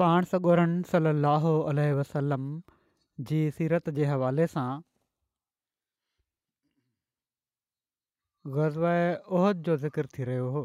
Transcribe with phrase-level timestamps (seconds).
[0.00, 2.42] पाण सॻोरनि सलाहो अलह वसलम
[3.30, 4.66] जी सीरत जे हवाले सां
[8.58, 8.84] गज़व
[9.38, 10.62] उहद जो ज़िकर थी रहियो हो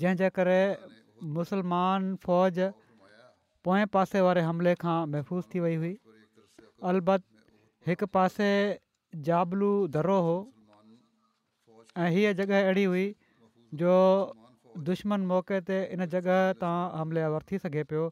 [0.00, 0.56] जंहिंजे करे
[1.36, 2.58] मुसलमान फ़ौज
[3.68, 5.92] पोएं पासे वारे हमले खां महफ़ूज़ थी वई हुई
[6.90, 7.24] अलबत
[7.88, 8.48] हिकु पासे
[9.28, 10.34] जाबलू दरो हो
[12.04, 13.06] ऐं हीअ जॻह अहिड़ी हुई
[13.84, 13.94] जो
[14.90, 16.32] दुश्मन मौक़े ते इन जॻह
[16.64, 18.02] तां हमले वरती सघे पियो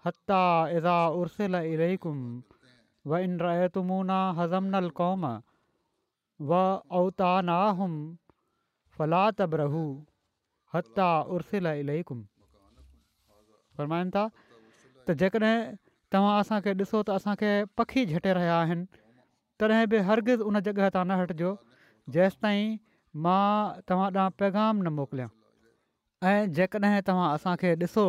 [0.07, 0.41] हता
[0.79, 2.25] इज़ा उर्सल इलुम
[3.13, 5.25] व इनमूना हज़मन अल क़ौम
[6.51, 6.59] व
[7.01, 7.93] अवतानाहम
[8.99, 9.81] फला तब रहू
[10.75, 10.99] हत
[11.39, 15.55] उर्सल इल फ़रमाइनि था त जेकॾहिं
[16.15, 18.85] तव्हां असांखे ॾिसो त असांखे पखी झटे रहिया आहिनि
[19.61, 21.55] तॾहिं बि हरगिज़ु उन जॻह तां न हटिजो
[22.19, 22.71] जेसि ताईं
[24.39, 25.29] پیغام نہ ॾांहुं
[26.25, 28.05] ऐं जेकॾहिं तव्हां असांखे ॾिसो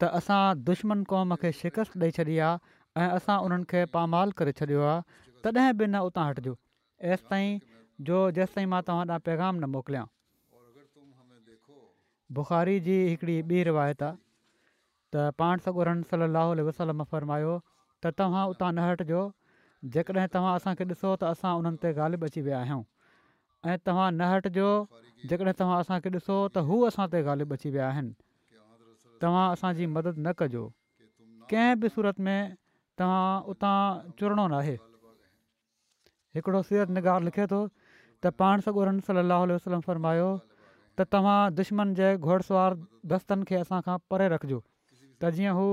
[0.00, 4.52] त असां दुश्मन क़ौम खे शिकस्त ॾेई छॾी आहे ऐं असां उन्हनि खे पामाल करे
[4.60, 5.02] छॾियो आहे
[5.44, 6.54] तॾहिं बि न उतां हटिजो
[7.02, 7.58] तेसि ताईं
[8.06, 10.04] जो जेसि ताईं मां तव्हां पैगाम न मोकिलियां
[12.34, 14.16] बुखारी जी हिकिड़ी ॿी रिवायत आहे
[15.14, 17.56] त पाण सगुरनि सलाहु फरमायो
[18.04, 19.22] त तव्हां उतां न हटिजो
[19.94, 22.82] जेकॾहिं तव्हां असांखे ॾिसो त असां उन्हनि ते ग़ालिब अची विया आहियूं
[23.70, 24.70] ऐं तव्हां न हटिजो
[25.26, 28.10] जेकॾहिं तव्हां असांखे ॾिसो त हू असां ते ॻाल्हियूं अची विया आहिनि
[29.22, 30.66] तव्हां असांजी मदद न कजो
[31.50, 32.54] कंहिं बि सूरत में
[32.98, 33.78] तव्हां उतां
[34.20, 34.76] चुरणो न आहे
[36.34, 37.66] हिकिड़ो सीरत निगार लिखे थो
[38.24, 40.28] त पाण सगुरन सली वसलम फरमायो
[40.98, 42.74] त तव्हां दुश्मन जे घोड़सवार
[43.14, 44.60] दस्तनि खे असां खां परे रखिजो
[45.22, 45.68] त जीअं हू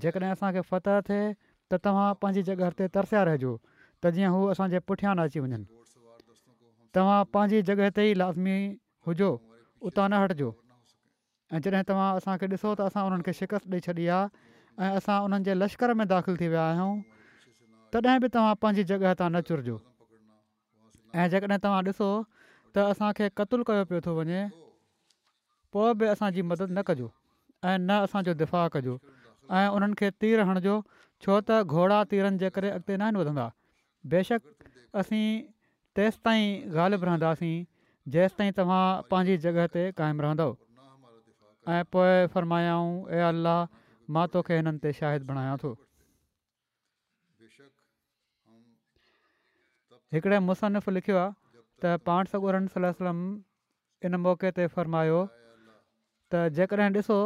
[0.00, 1.32] जेकॾहिं असांखे फ़तह थिए
[1.72, 3.56] त तव्हां पंहिंजी जॻह ते तरसिया रहिजो
[4.02, 5.64] त जीअं हू असांजे पुठियां न अची वञनि
[6.96, 8.56] तव्हां पंहिंजी जॻह ते ई लाज़मी
[9.08, 9.28] हुजो
[9.90, 10.48] उतां न हटिजो
[11.52, 14.52] ऐं जॾहिं तव्हां असांखे ॾिसो त असां उन्हनि खे शिकस्त ॾेई छॾी आहे
[14.84, 16.92] ऐं असां उन्हनि जे लश्कर में दाख़िलु थी विया आहियूं
[17.94, 19.76] तॾहिं बि तव्हां पंहिंजी जॻह तां न चुरिजो
[21.22, 22.10] ऐं जेकॾहिं तव्हां ॾिसो
[22.76, 24.42] त असांखे क़तलु कयो पियो थो वञे
[25.76, 27.08] पोइ बि असांजी मदद न कजो
[27.72, 28.98] ऐं न असांजो दिफ़ा कजो
[29.58, 30.76] ऐं उन्हनि खे तीर हणिजो
[31.24, 33.46] छो त घोड़ा तीरनि जे करे अॻिते न आहिनि वधंदा
[34.12, 34.70] बेशक
[35.02, 35.24] असीं
[35.96, 37.64] तेसि ताईं गालिब रहंदासीं
[38.12, 40.50] जेसिताईं तव्हां पंहिंजी जॻहि ते क़ाइमु रहंदव
[41.76, 43.58] ऐं पोइ फ़र्मायाऊं ए अल्लाह
[44.16, 45.72] मां तोखे हिननि ते शाहिद बणायां थो
[50.16, 51.32] हिकिड़े मुसनफ़ु लिखियो आहे
[51.84, 53.08] त
[54.08, 55.18] इन मौक़े ते फ़रमायो
[56.32, 57.18] त जेकॾहिं ॾिसो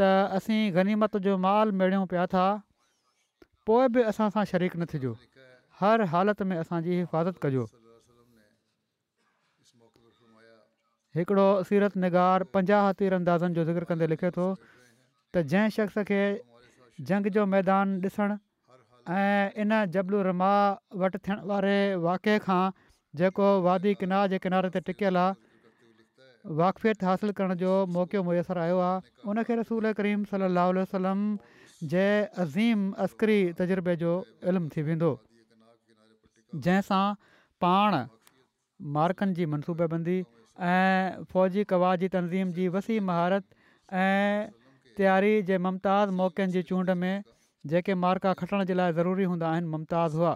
[0.00, 0.08] त
[0.40, 2.44] असीं गनीमत जो माल मेड़ियूं पिया था
[3.68, 5.14] पोइ बि असां सां शरीक न थिजो
[5.80, 7.64] हर हालति में असांजी हिफ़ाज़त कजो
[11.16, 14.46] हिकिड़ो सीरत निगार पंजाह तीर अंदाज़नि जो ज़िक्र कंदे लिखे थो
[15.34, 16.20] त जंहिं शख़्स खे
[17.10, 18.36] जंग जो मैदान ॾिसणु
[19.64, 20.52] इन जबलू रमा
[21.04, 21.76] वटि थियण वारे
[22.06, 22.62] वाक़े खां
[23.20, 25.36] जेको वादी किनार जे किनारे ते टिकियलु आहे
[26.60, 31.24] वाक़फ़ियत हासिलु करण जो मौक़ो मुयसरु आयो आहे उनखे रसूल करीम सलाहु वसलम
[31.94, 32.04] जे
[32.46, 34.12] अज़ीम अस्करी तजुर्बे जो
[34.52, 35.10] इल्मु थी वेंदो
[36.66, 37.06] जंहिंसां
[37.66, 38.00] पाण
[38.98, 40.18] मार्कनि जी मनसूबेबंदी
[40.60, 43.44] ऐं फ़ौजी कवाची तनज़ीम जी वसी महारत
[43.92, 44.48] ऐं
[44.98, 47.22] तयारी जे ममताज़ मौक़नि जी चूंड में
[47.66, 50.34] जेके मार्का खटण जे लाइ ज़रूरी हूंदा आहिनि मुमताज़ हुआ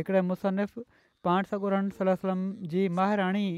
[0.00, 0.80] हिकिड़े मुसनफ़ु
[1.24, 3.48] पाण सखुरन सलम जी माहिराणी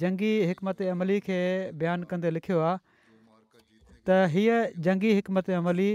[0.00, 1.38] जंगी हिकमत अमली खे
[1.78, 2.78] बयानु कंदे लिखियो आहे
[4.06, 4.58] त हीअ
[4.88, 5.90] जंगी हिकमत अमली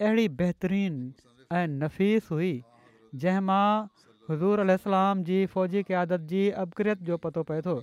[0.00, 0.96] अहिड़ी बहितरीन
[1.56, 2.52] ऐं नफ़ीस हुई
[3.24, 3.44] जंहिं
[4.30, 4.72] हज़ूर अल
[5.24, 7.74] जी फ़ौजी क्यादत जी अबकिरत जो पतो पए थो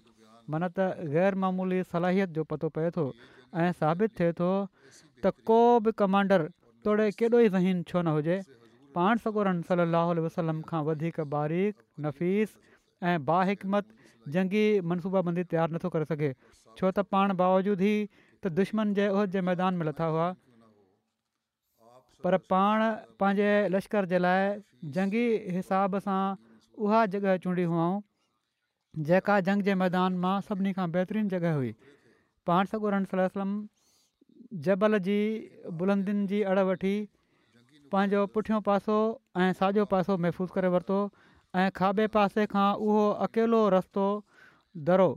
[0.54, 3.04] माना त ग़ैरमूली सलाहियत जो पतो पए थो
[3.66, 4.48] ऐं साबित थिए थो
[5.02, 6.46] त को बि कमांडर
[6.88, 8.40] तोड़े केॾो ई ज़हीन छो न हुजे
[8.98, 12.58] पाण सकोरनि सली वसलम खां वधीक बारीक़ नफ़ीस
[13.12, 18.98] ऐं बाहिकमत जंगी मनसूबाबंदी तयारु नथो करे सघे छो त पाण बावजूद ई त दुश्मन
[19.02, 20.28] जे उहिद जे मैदान में लथा हुआ
[22.24, 22.82] पर पाण
[23.22, 25.26] पंहिंजे लश्कर जे लाइ जंगी
[25.58, 26.22] हिसाब सां
[26.88, 28.02] उहा जॻह चूंडी हुअऊं
[29.10, 31.74] जेका जंग जे मैदान मां सभिनी खां बहितरीनु जॻहि हुई
[32.50, 33.54] पाण सकूर सलम
[34.68, 35.18] जबल जी
[35.82, 36.94] बुलंदियुनि जी अड़ वठी
[37.96, 38.98] पंहिंजो पुठियों पासो
[39.46, 41.00] ऐं साॼो पासो महफ़ूज़ करे वरितो
[41.62, 44.08] ऐं खाॿे पासे खां उहो अकेलो रस्तो
[44.90, 45.08] दरो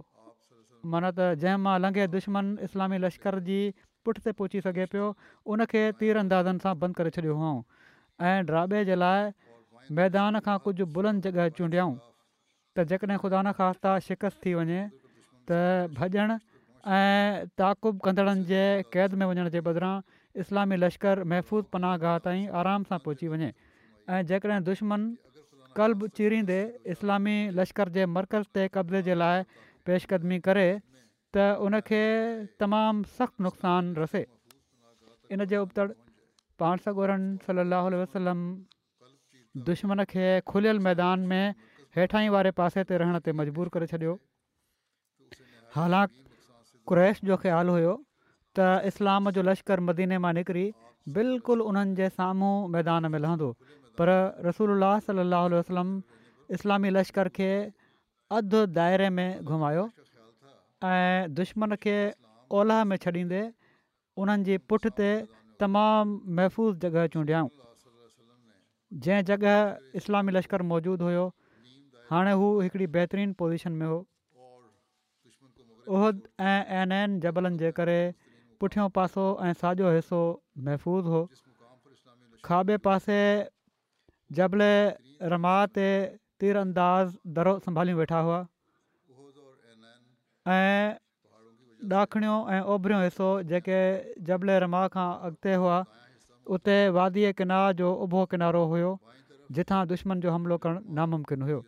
[0.92, 3.58] माना त जंहिं मां लघे दुश्मन इस्लामी लश्कर जी
[4.04, 5.06] पुठिते पहुची सघे पियो
[5.56, 7.52] उनखे तीर अंदाज़नि सां बंदि करे छॾियो हुओ
[8.28, 9.20] ऐं ड्राबे जे लाइ
[9.98, 11.94] मैदान खां कुझु बुलंद जॻह चूंडियऊं
[12.76, 14.82] त जेकॾहिं ख़ुदा न ख़ास्ता शिकस्त थी वञे
[15.52, 15.60] त
[16.00, 18.62] भॼण ऐं ताक़ुब कंदड़नि जे
[18.96, 19.94] क़ैद में वञण जे बदिरां
[20.44, 25.06] इस्लामी लश्कर महफ़ूज़ पनाह गाह ताईं आराम सां पहुची वञे ऐं जेकॾहिं दुश्मन
[25.78, 26.58] कल्ब चीरींदे
[26.96, 29.46] इस्लामी लश्कर जे मर्कज़ ते कब्ज़े जे लाइ
[29.88, 30.66] पेशकदमी करे
[31.34, 31.36] त
[31.66, 32.02] उन खे
[32.62, 34.22] तमामु सख़्तु नुक़सानु रसे
[35.34, 35.86] इन जे उबतर
[36.62, 38.40] पाण सॻोरनि सलाहु वसलम
[39.68, 41.44] दुश्मन खे खुलियल मैदान में
[41.98, 44.14] हेठाई वारे पासे ते रहण ते मजबूर करे छॾियो
[45.76, 46.18] हालांकि
[46.90, 47.94] क्रैश जो ख़्यालु हुयो
[48.56, 48.58] त
[48.94, 50.66] इस्लाम जो लश्कर मदीने मां निकिरी
[51.18, 53.48] बिल्कुलु उन्हनि जे साम्हूं मैदान में लहंदो
[53.98, 54.08] पर
[54.46, 55.88] रसूल उल्हास सलाहु वसलम
[56.58, 57.50] इस्लामी लश्कर खे
[58.38, 59.84] अधु दाइरे में घुमायो
[60.92, 61.94] ऐं दुश्मन खे
[62.60, 63.42] ओलह में छॾींदे
[64.22, 65.08] उन्हनि जी पुठिते
[65.62, 67.48] तमामु महफ़ूज़ जॻह चूंडियऊं
[69.06, 71.24] जंहिं जॻह इस्लामी लश्कर मौजूदु हुओ
[72.10, 73.98] हाणे हू हिकिड़ी बहितरीनु पोज़ीशन में हो
[75.96, 76.20] उहद
[76.50, 77.98] ऐं एन एन जबलनि जे करे
[78.60, 80.20] पुठियां पासो ऐं साॼो हिसो
[80.68, 81.24] महफ़ूज़ हो
[82.48, 83.18] खाॿे पासे
[84.40, 84.66] जबल
[85.34, 85.88] रमा ते
[86.42, 88.40] तीर अंदाज़ दरो संभालियूं वेठा हुआ
[90.52, 90.94] ऐं
[91.90, 93.76] ॾाखिणियो ऐं ओभरियों हिसो जेके
[94.30, 95.76] जबले रमा खां अॻिते हुआ
[96.56, 98.90] उते वादीअ किनार जो उभो किनारो हुयो
[99.58, 101.60] जिथां दुश्मन जो हमिलो करणु नामुमकिन हुओ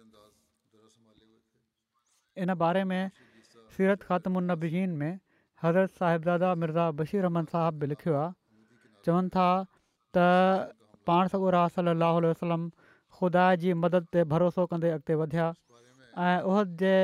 [2.45, 3.11] इन बारे में
[3.76, 5.18] सीरत ख़ात्म नबीज़ीन में
[5.62, 6.28] हज़रत साहिब
[6.64, 8.33] मिर्ज़ा बशीर रहमन साहब बि लिखियो आहे
[9.06, 9.47] चवनि था
[10.16, 10.28] त
[11.09, 12.68] पाण सॻु राल वसलम
[13.21, 15.52] ख़ुदा जी मदद ते भरोसो कंदे अॻिते वधिया
[16.28, 16.95] ऐं उहो जे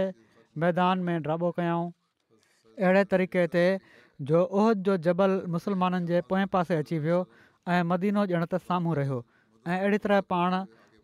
[0.58, 1.90] मैदान में ड्राबो कयाऊं
[2.78, 3.80] अहिड़े तरीक़े ते
[4.20, 7.20] जो उहद जो जबल मुसलमाननि जे पोएं पासे अची वियो
[7.68, 9.20] ऐं मदीनो ॼण त साम्हूं रहियो
[9.68, 10.56] ऐं अहिड़ी तरह पाण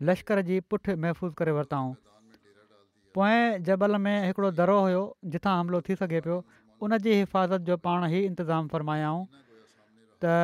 [0.09, 1.93] लश्कर जी पुठि महफ़ूज़ करे वरिताऊं
[3.17, 5.01] पोएं जबल में हिकिड़ो दरो हुयो
[5.35, 6.37] जिथां हमिलो थी सघे पियो
[6.83, 9.23] उन हिफ़ाज़त जो पाण ई इंतिज़ामु फ़रमायाऊं
[10.25, 10.35] त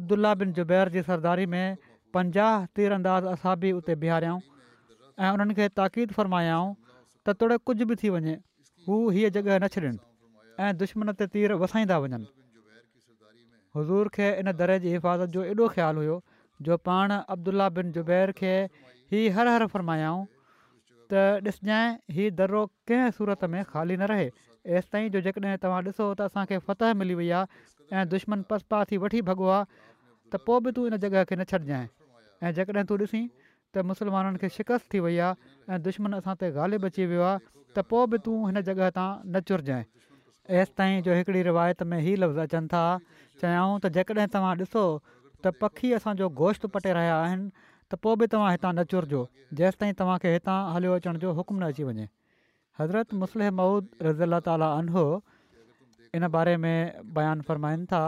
[0.00, 1.76] अब्दुला बिन ज़ुबैर जी सरदारी में
[2.18, 4.40] पंजाह तीर अंदाज़ असां बि उते बिहारियाऊं
[5.24, 6.70] ऐं उन्हनि ताक़ीद फ़रमायाऊं
[7.28, 8.32] त तुरे कुझु बि थी वञे
[8.86, 9.90] हू हीअ जॻह न छॾनि
[10.66, 12.26] ऐं दुश्मन ते तीर वसाईंदा वञनि
[13.78, 16.16] हज़ूर खे इन दरे जी हिफ़ाज़त जो एॾो ख़्यालु हुयो
[16.68, 18.54] जो पाण अब्दुला बिन जुबैर खे
[19.14, 20.18] ही हर हर फरमायूं
[21.12, 22.60] त ॾिसजांइ हीअ दरो
[22.90, 24.28] कंहिं सूरत में ख़ाली न रहे
[24.78, 27.62] एसि ताईं जो जेकॾहिं तव्हां ॾिसो त असांखे फतह मिली वई आहे
[28.00, 29.64] ऐं दुश्मन पसपासी वठी भॻो आहे
[30.34, 31.86] त पोइ बि तूं इन जॻह खे न छॾिजांइ
[32.44, 33.22] ऐं जेकॾहिं तूं ॾिसी
[33.74, 37.38] त मुसलमाननि खे शिकस्त थी वई आहे दुश्मन असां ते ग़ालिब अची वियो आहे
[37.76, 39.84] त पोइ बि तूं हिन जॻह तां न चुरिजांइ
[40.48, 42.82] तेंसि ताईं जो हिकिड़ी रिवायत में ई लफ़्ज़ अचनि था
[43.40, 44.84] चयाऊं त जेकॾहिं तव्हां ॾिसो
[45.44, 47.48] त पखी असांजो गोश्त पटे रहिया आहिनि
[47.88, 49.22] त पोइ बि तव्हां हितां न चुरिजो
[49.62, 52.06] जेसि ताईं तव्हांखे हितां हलियो अचण जो हुकुमु न अची वञे
[52.80, 55.06] हज़रत मुस्लिह मऊद रज़ी अला अनहो
[56.20, 56.78] इन बारे में
[57.16, 58.04] बयानु फ़रमाइनि था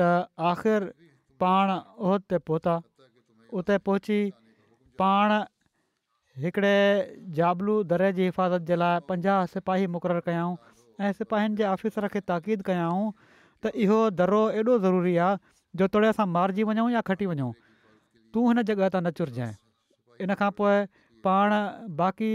[0.00, 0.08] त
[0.50, 0.92] आख़िरि
[1.40, 2.80] पाण ओहिद ते पहुता
[5.02, 5.32] पाण
[6.44, 6.76] हिकिड़े
[7.36, 10.52] जाबलू दर जी हिफ़ाज़त जे लाइ पंजाहु सिपाही मुक़ररु कयाऊं
[11.08, 15.40] ऐं सिपाहियुनि जे आफ़िसर खे ताक़ीद कयाऊं त इहो दरो एॾो ज़रूरी आहे
[15.82, 17.48] जो तोड़े असां मारिजी वञूं या खटी वञूं
[18.34, 19.34] तूं हिन जॻह तां न चुर
[20.28, 20.76] इन खां पोइ
[21.28, 21.56] पाण
[22.04, 22.30] बाक़ी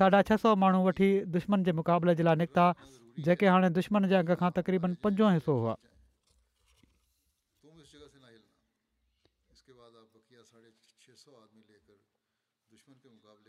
[0.00, 2.68] साढा छह सौ माण्हू वठी दुश्मन जे मुक़ाबले जे लाइ निकिता
[3.28, 5.76] जेके हाणे दुश्मन जे अघ खां तक़रीबन पंजो हिसो हुआ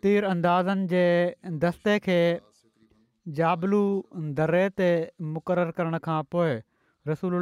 [0.04, 1.06] तीर अंदाज़नि जे
[1.64, 2.18] दस्ते खे
[3.40, 3.80] जाबलू
[4.38, 4.90] दर्रे ते
[5.38, 6.54] मुक़ररु करण खां पोइ
[7.12, 7.36] रसूल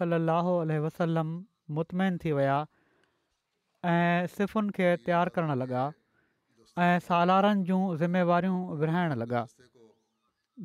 [0.00, 0.54] सलाहु
[0.86, 1.30] वसलम
[1.78, 2.56] मुतमैन थी विया
[3.92, 5.84] ऐं सिफ़ुनि खे तयारु करणु लॻा
[6.88, 9.44] ऐं सालारनि जूं ज़िम्मेवारियूं विराइण लॻा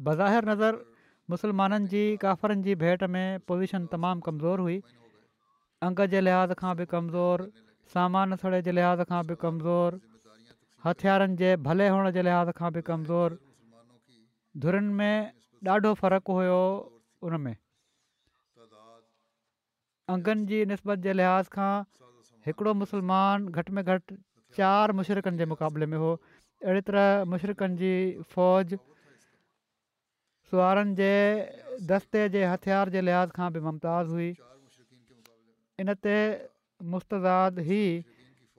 [0.10, 0.82] बज़ाहिर नज़र
[1.36, 4.80] मुसलमाननि जी काफ़रनि जी भेंट में पोज़ीशन तमामु कमज़ोर हुई
[5.90, 7.48] अंग जे लिहाज़ खां बि कमज़ोर
[7.98, 10.06] सामान सड़े जे लिहाज़ खां बि कमज़ोरु
[10.88, 13.38] हथियारनि जे भले हुअण जे लिहाज़ खां बि कमज़ोर
[14.66, 15.26] धुरनि में
[15.68, 16.60] ॾाढो फ़र्क़ु हुयो
[17.28, 17.56] उनमें
[20.16, 21.74] अंगनि जी निस्बत जे लिहाज़ खां
[22.48, 24.18] हिकिड़ो मुसलमान घटि में घटि
[24.60, 27.94] चारि मुशरक़नि जे मुक़ाबले में हो अहिड़े तरह मुशरक़नि जी
[28.36, 28.78] फ़ौज
[30.52, 31.10] सुहारनि जे
[31.94, 34.30] दस्ते जे हथियार जे लिहाज़ खां बि मुमताज़ हुई
[35.84, 36.16] इन ते
[36.94, 37.66] मुस्तदादु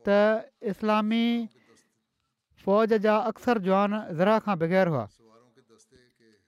[0.08, 0.18] त
[0.75, 1.25] इस्लामी
[2.68, 5.04] फ़ौज जा अक्सर जवान ज़रा खां बग़ैर हुआ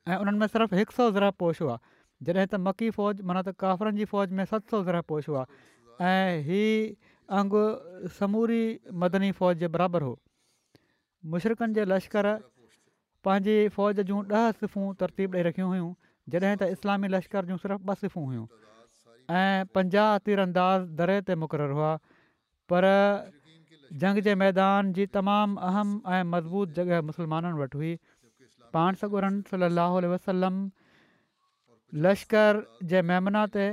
[0.08, 1.76] ऐं उन्हनि में सिर्फ़ु हिकु सौ ज़रा पोश हुआ
[2.28, 5.46] जॾहिं त मकी फ़ौज माना त काफ़रनि जी फ़ौज में सत सौ ज़रा पोश हुआ
[6.10, 6.76] ऐं हीअ
[7.40, 7.62] अंगु
[8.18, 8.60] समूरी
[9.00, 10.14] मदनी फ़ौज जे बराबरि हो
[11.34, 12.30] मुशरक़नि जे लश्कर
[13.24, 15.88] पंहिंजी फ़ौज जूं ॾह सिफ़ूं तरतीब ॾेई रखियूं हुयूं
[16.34, 18.46] जॾहिं त इस्लामी लश्कर जूं सिर्फ़ु ॿ सिफ़ूं हुयूं
[19.40, 21.92] ऐं पंजाह अतीर अंदाज़ दरे ते मुक़ररु हुआ
[22.72, 22.92] पर
[23.98, 27.94] जंग जे मैदान जी तमामु अहम ऐं मज़बूत जॻह मुसलमाननि वटि हुई
[28.74, 30.60] पाण सगुरनि सलाह वसलम
[32.04, 32.60] लश्कर
[32.92, 33.64] जे मैमना ते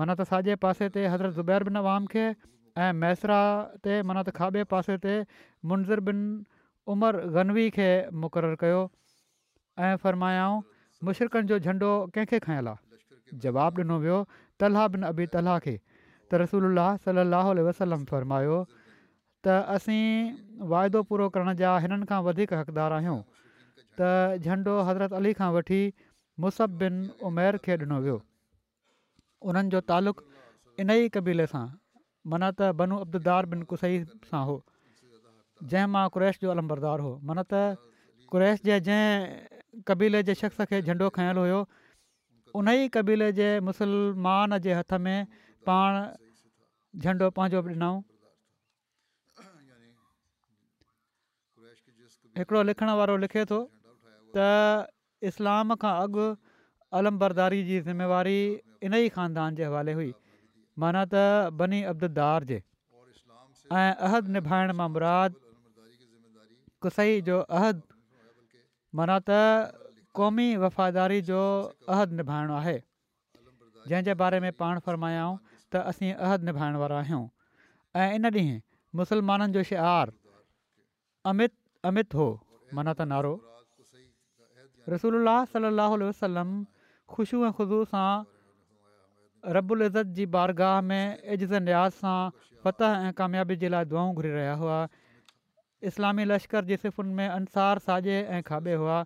[0.00, 2.24] माना त साॼे पासे ते हज़रत ज़ुबैर बिन आवाम खे
[2.84, 3.40] ऐं मैसरा
[3.86, 5.14] ते माना त खाॿे पासे ते
[5.72, 6.20] मुंज़र बिन
[6.94, 7.90] उमर गनवी खे
[8.22, 8.78] मुक़ररु कयो
[9.88, 10.62] ऐं फ़रमायाऊं
[11.10, 14.20] मुशरकनि जो झंडो कंहिंखे खयलु आहे जवाबु ॾिनो वियो
[14.62, 18.58] तलहा बिन अबी तलाह खे त रसूल सलाहु वसलम फ़र्मायो
[19.44, 23.18] त असीं वाइदो पूरो करण जा हिननि खां वधीक हक़दारु आहियूं
[24.00, 24.08] त
[24.44, 25.78] झंडो हज़रत अली खां वठी
[26.44, 28.16] मुसब बिन उमेर खे ॾिनो वियो
[29.50, 30.26] उन्हनि जो तालुक़ु
[30.84, 31.64] इन ई क़बीले सां
[32.34, 33.96] मन त बनू अब्दुदार बिन कुसई
[34.32, 34.58] सां हो
[35.72, 37.62] जंहिं मां क़्रैश जो अलंबरदार हो मन त
[38.34, 41.62] कुरैश जे जंहिं क़बीले जे शख़्स खे झंडो खयलु हुयो
[42.60, 45.18] उन ई क़बीले जे मुसलमान जे हथ में
[45.70, 46.02] पाण
[47.06, 47.98] झंडो पंहिंजो ॾिनऊं
[52.40, 53.60] हिकिड़ो लिखण वारो लिखे थो
[54.36, 54.88] त
[55.30, 56.26] इस्लाम खां अॻु
[56.98, 58.38] अलमबरदारी जी ज़िमेवारी
[58.88, 60.08] इन ई ख़ानदान जे हवाले हुई
[60.84, 65.40] माना त बनी अब्दुदार जे ऐं अहदु निभाइण मां मुरादु
[66.84, 67.84] कुसई जो अहद
[69.00, 69.42] माना त
[70.20, 71.40] क़ौमी वफ़ादारी जो
[71.96, 72.76] अहदु निभाइणो आहे
[73.90, 77.22] जंहिंजे बारे में पाण फ़रमायाऊं त असीं अहद निभाइण वारा आहियूं
[78.04, 78.58] ऐं इन ॾींहुं
[79.02, 80.20] मुसलमाननि जो शिरु
[81.34, 81.54] अमित
[81.88, 82.24] अमित हो
[82.76, 83.32] मन त नारो
[84.94, 85.14] रसूल
[85.52, 86.48] सलाहु वसलम
[87.14, 92.18] ख़ुशू ऐं ख़ुशू सां रबुल इज़त जी बारगाह में इज़त न्याज़ सां
[92.64, 94.76] फत ऐं कामयाबी जे लाइ दुआऊं घुरी रहिया हुआ
[95.92, 99.00] इस्लामी लश्कर जे सिफ़ुनि में अंसार साॼे ऐं खाबे हुआ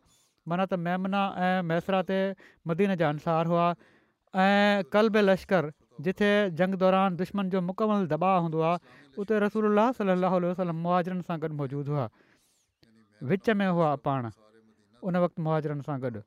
[0.48, 2.18] मन त मैमना ऐं मयसरात ते
[2.72, 3.68] मदीन जा अंसार हुआ
[4.48, 5.70] ऐं कल्ब लश्कर
[6.08, 11.38] जिथे जंग दौरान दुश्मन जो मुकमल दॿा हूंदो आहे उते रसोल सलाहु वसलम मुआरनि सां
[11.48, 12.10] गॾु मौजूदु हुआ
[13.30, 14.26] विच में हुआ पाण
[15.08, 16.20] उन वक़्तु मुहाजरनि सां गॾु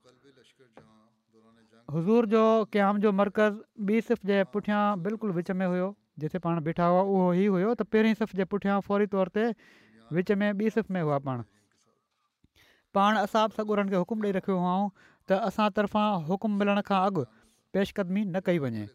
[1.96, 2.44] हज़ूर जो
[2.76, 3.58] क़याम जो मर्कज़
[3.90, 5.90] ॿी सिफ़ जे पुठियां बिल्कुलु विच में हुयो
[6.24, 9.44] जिथे पाण बीठा हुआ उहो ई हुयो त पहिरें सिफ़ जे पुठियां फौरी तौर ते
[10.18, 11.44] विच में ॿी सिफ़ में हुआ पाण
[13.00, 17.00] पाण असां बि सगूरनि खे हुकुम ॾेई रखियो हुआ त असां तर्फ़ां हुकुम मिलण खां
[17.12, 17.26] अॻु
[17.78, 18.86] पेशकदमी न कई वञे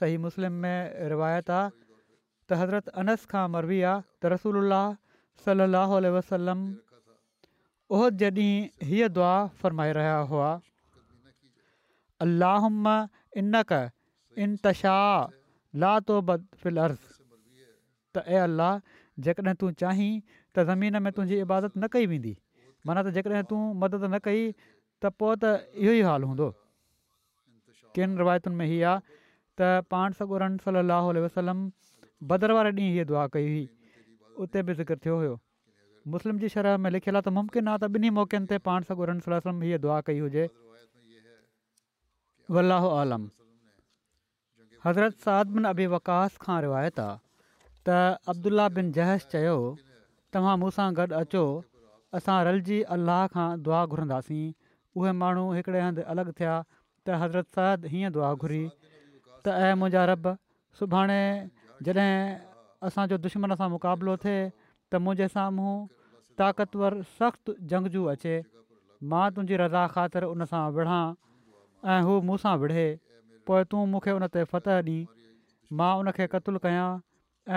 [0.00, 4.88] सही मुस्लिम में रिवायत आहे त हज़रत अनस खां मरबी आहे त रसूल अलाह
[5.48, 6.68] सलाहु वसलम
[7.94, 9.32] بہت जॾहिं हीअ दुआ
[9.62, 10.50] फ़रमाए रहिया हुआ
[12.24, 12.64] अलाह
[14.42, 14.66] انک
[15.82, 18.80] ला तो बदफ़िल त ए अलाह
[19.26, 22.34] जेकॾहिं तूं चाही त ज़मीन में तुंहिंजी इबादत न कई वेंदी
[22.90, 25.50] माना त जेकॾहिं तूं मदद न कई त पोइ त
[25.84, 26.48] इहो ई हाल हूंदो
[27.98, 31.64] किन रिवायतुनि में हीअ आहे त पाण सगुरन सलाह वसलम
[32.34, 33.66] भदर वारे ॾींहुं हीअ दुआ कई हुई
[34.46, 35.34] उते बि ज़िकर थियो हुयो
[36.12, 39.04] मुस्लिम जी शरह में लिखियलु आहे त मुमकिन आहे त ॿिन्ही मौक़नि ते पाण सॻु
[39.10, 40.42] रम सलम हीअ दुआ कई हुजे
[42.56, 43.22] वल्लह आलम
[44.84, 47.16] हज़रत साद बिन अबी वकास खां रिवायत आहे
[47.88, 47.96] त
[48.34, 49.54] अब्दुला बिन जहश चयो
[50.36, 51.44] तव्हां मूं सां गॾु अचो
[52.20, 54.44] असां रलजी अलाह खां दुआ घुरंदासीं
[54.96, 56.58] उहे माण्हू हिकिड़े हंधि अलॻि थिया
[57.06, 60.28] त हज़रत साद हीअं दुआ घुरी त ऐं मुंहिंजा रब
[60.82, 61.22] सुभाणे
[61.88, 62.14] जॾहिं
[62.90, 64.44] असांजो दुश्मन सां मुक़ाबिलो थिए
[64.92, 65.74] त मुंहिंजे साम्हूं
[66.40, 68.34] ताक़तवर सख़्तु जंगजू अचे
[69.12, 71.04] मां तुंहिंजी रज़ा ख़ातिर उनसां विढ़ां
[71.94, 72.84] ऐं हू मूंसां विढ़े
[73.50, 75.00] पोइ तूं मूंखे उन ते फ़तह ॾीं
[75.80, 76.88] मां उनखे क़तलु कयां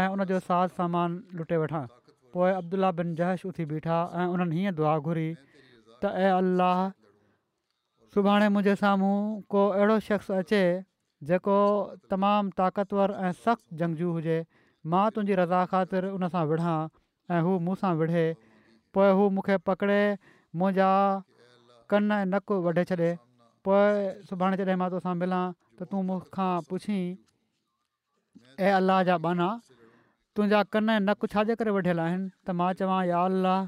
[0.02, 1.84] ऐं उनजो साधु सामान लुटे वठां
[2.38, 6.84] पोइ अब्दुला बिन जहश उथी बीठा ऐं उन्हनि हीअं दुआ घुरी त अाह
[8.16, 9.14] सुभाणे मुंहिंजे साम्हूं
[9.56, 10.62] को अहिड़ो शख़्स अचे
[11.32, 11.58] जेको
[12.14, 14.38] तमामु ताक़तवरु ऐं सख़्तु जंगजू हुजे
[14.94, 16.78] मां तुंहिंजी रज़ा ख़ातिर उनसां विढ़ां
[17.36, 18.26] ऐं हू मूंसां विढ़े
[18.94, 20.02] पोइ हू मूंखे पकिड़े
[20.60, 20.92] मुंहिंजा
[21.94, 23.10] कनि ऐं नकु वढे छॾे
[23.68, 23.88] पोइ
[24.30, 30.94] सुभाणे जॾहिं मां तोसां मिलां त तूं मूंखां पुछी ए अलाह जा बाना तुंहिंजा कन
[30.96, 33.60] ऐं नकु छाजे करे वढियल आहिनि त मां चवां या अलाह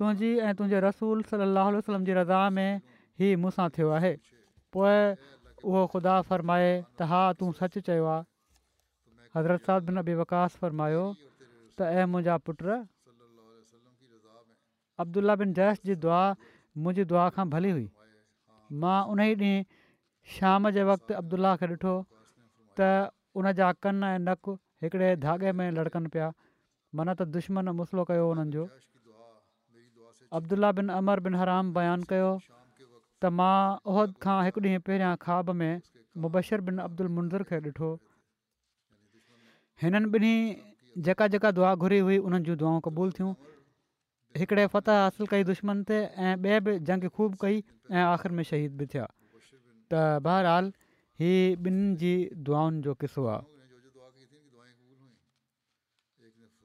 [0.00, 4.14] तुंहिंजी ऐं तुंहिंजे रसूल सलाहु वसलम जी रज़ा में ई मूंसां थियो आहे
[4.78, 4.96] पोइ
[5.68, 11.04] उहो ख़ुदा फ़रमाए त हा तूं सचु चयो आहे हज़रत साहब बिन अबी वकास फ़रमायो
[11.76, 12.60] त ऐं मुंहिंजा पुट
[15.02, 16.20] अब्दुला बिन जयश जी दुआ
[16.84, 17.86] मुंहिंजी दुआ खां भली हुई
[18.84, 19.66] मां उन ई ॾींहुं
[20.36, 21.92] शाम जे वक़्तु अब्दुल्ल्ल्ल्ल्ला खे ॾिठो
[22.80, 22.88] त
[23.40, 26.28] उन जा कनि ऐं नकु हिकिड़े धागे में लड़कनि पिया
[27.00, 28.64] मन त दुश्मन मसलो कयो हुननि जो
[30.40, 33.52] अब्दुल्ल्ला बिन अमर बिन हराम बयानु कयो त मां
[33.94, 35.70] उहद खां हिकु ॾींहुं पहिरियां ख्वाब में
[36.24, 37.92] मुबशिरिन अब्दुल मुंजर खे ॾिठो
[39.84, 40.36] हिननि ॿिन्ही
[41.04, 43.32] जेका जेका दुआ घुरी हुई उन्हनि जी दुआऊं क़बूल थियूं
[44.42, 47.58] हिकिड़े फ़तह हासिलु कई दुश्मन ते ऐं ॿिए बि जंग ख़ूब कई
[47.92, 49.06] ऐं आख़िर में शहीद बि थिया
[49.92, 50.72] त बहरहाल
[51.20, 52.12] हीअ ॿिनि जी
[52.48, 53.44] दुआउनि जो क़िसो आहे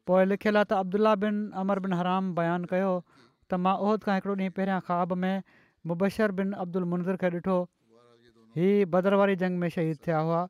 [0.08, 4.16] पोइ लिखियलु आहे त अब्दुला बिन अमर बिन हराम बयानु कयो त मां ओहद खां
[4.22, 5.44] हिकिड़ो ॾींहुं पहिरियां ख़्वाब में
[5.92, 7.58] मुबशर बिन अब्दुल मुंज़र खे ॾिठो
[8.60, 10.42] ही भदर वारी जंग में शहीद थिया हुआ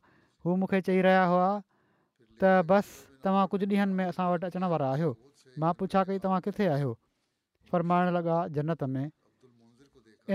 [0.45, 4.89] हू मूंखे चई रहिया हुआ त बसि तव्हां कुझु ॾींहंनि में असां वटि अचण वारा
[4.93, 5.09] आहियो
[5.63, 6.93] मां पुछां कई तव्हां किथे आहियो
[7.71, 9.03] फरमाइण लॻा जन्नत में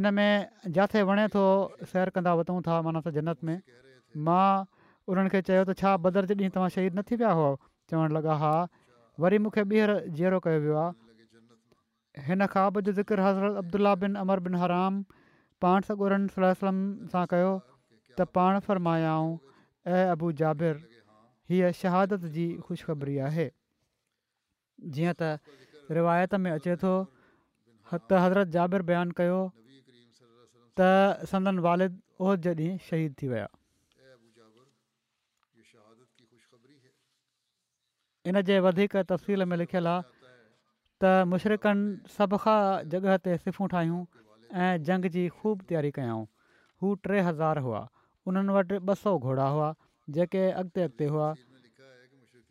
[0.01, 0.46] इन में
[0.77, 1.44] जिते वणे थो
[1.92, 3.59] सैर कंदा वठूं था माना जन्नत में
[4.29, 4.46] मां
[5.12, 7.51] उन्हनि खे चयो त छा बदर जे ॾींहुं तव्हां शहीद न थी विया हुआ
[7.92, 8.55] चवणु लॻा हा
[9.25, 14.59] वरी मूंखे ॿीहर ज़ेरो कयो वियो आहे हिन खां बि ज़िक्रज़रत अब्दुला बिन अमर बिन
[14.64, 15.01] हराम
[15.64, 16.83] पाण सॻोरम
[17.14, 17.53] सां कयो
[18.18, 19.33] त पाण फरमायाऊं
[19.96, 20.85] ऐं अबू जाबिर
[21.50, 23.48] हीअ शहादत जी ख़ुशख़बरी आहे
[24.94, 25.38] जीअं त
[25.98, 26.94] रिवायत में अचे थो
[27.94, 29.37] त हज़रत जाबिर बयानु कयो
[30.80, 30.88] त
[31.32, 33.46] संदन वालिद ओ ॾींहुं शहीद थी विया
[38.30, 40.37] इन जे वधीक तफ़्सील में लिखियलु आहे
[41.04, 42.59] त मुशरक़नि सभ खां
[42.94, 44.02] जॻह ते सिफ़ूं ठाहियूं
[44.66, 46.26] ऐं जंग जी ख़ूब तयारी कयाऊं
[46.82, 47.87] हू टे हज़ार हुआ
[48.30, 49.74] उन्हनि वटि ॿ सौ घोड़ा हुआ
[50.14, 51.32] जेके अॻिते अॻिते हुआ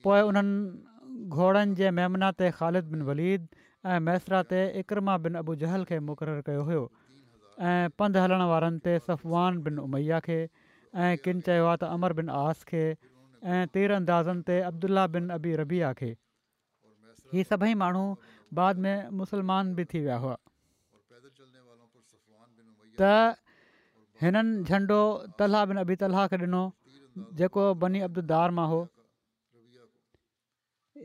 [0.04, 3.48] पोइ उन्हनि घोड़नि जे मेमना ते ख़ालिद बिन वलीद
[3.88, 6.84] ऐं मैसरा ते इकरमा बिन अबू जहल खे मुक़ररु कयो हुयो
[7.64, 12.14] ऐं पंधि हलण वारनि ते सफ़वान बिन उमैया खे ऐं किन चयो आहे त अमर
[12.20, 16.12] बिन आस खे ऐं तीर अंदाज़नि ते अब्दुला बिन अबी रबिया खे
[17.34, 18.06] हीअ सभई माण्हू
[18.62, 20.36] बाद में मुसलमान बि थी विया हुआ
[23.02, 23.16] त
[24.24, 25.00] हिननि झंडो
[25.40, 26.64] तलाह बिन अबी तलाह खे ॾिनो
[27.40, 28.80] जेको बनी अब्दुलदार मां हो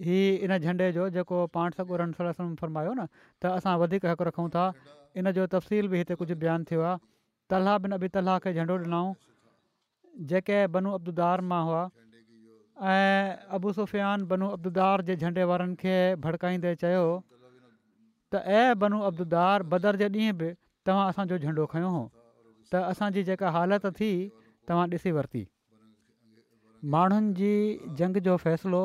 [0.07, 3.07] हीउ इन झंडे जो जेको पाण सखरस फरमायो न
[3.42, 4.64] त असां वधीक हक़ु रखूं था
[5.23, 7.01] इन जो तफ़सील बि हिते कुझु बयानु थियो आहे
[7.55, 9.12] तलाह बिन अबी तलाह खे झंडो ॾिनऊं
[10.33, 11.83] जेके बनू अब्दुलदार मां हुआ
[12.94, 15.96] ऐं अबू सुफ़ियान बनू अब्दुलदार जे झंडे वारनि खे
[16.27, 20.51] भड़काईंदे चयो त ए बनू अब्दुलदार बदर जे ॾींहुं बि
[20.88, 22.05] तव्हां असांजो झंडो खयों हुओ
[22.73, 24.12] त असांजी जेका हालति थी
[24.68, 25.46] तव्हां ॾिसी वरिती
[26.85, 27.55] माण्हुनि जी
[27.99, 28.83] जंग जो फ़ैसलो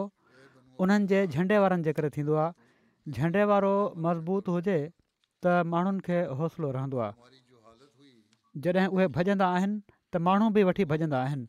[0.83, 3.71] उन्हनि जे झंडे वारनि जे करे थींदो आहे झंडे वारो
[4.05, 4.77] मज़बूत हुजे
[5.43, 9.79] त माण्हुनि खे हौसलो रहंदो आहे जॾहिं उहे भॼंदा आहिनि
[10.13, 11.47] त माण्हू बि वठी भॼंदा आहिनि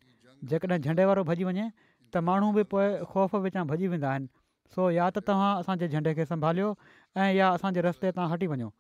[0.51, 1.69] जेकॾहिं झंडे वारो भॼी वञे
[2.15, 4.27] त माण्हू बि पोइ ख़ौफ़ विचां भॼी वेंदा आहिनि
[4.75, 6.73] सो या त तव्हां असांजे झंडे खे संभालियो
[7.17, 8.71] ऐं या असांजे रस्ते तां हटी वञो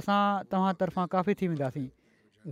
[0.00, 0.20] असां
[0.52, 1.86] तव्हां तरफ़ां काफ़ी थी वेंदासीं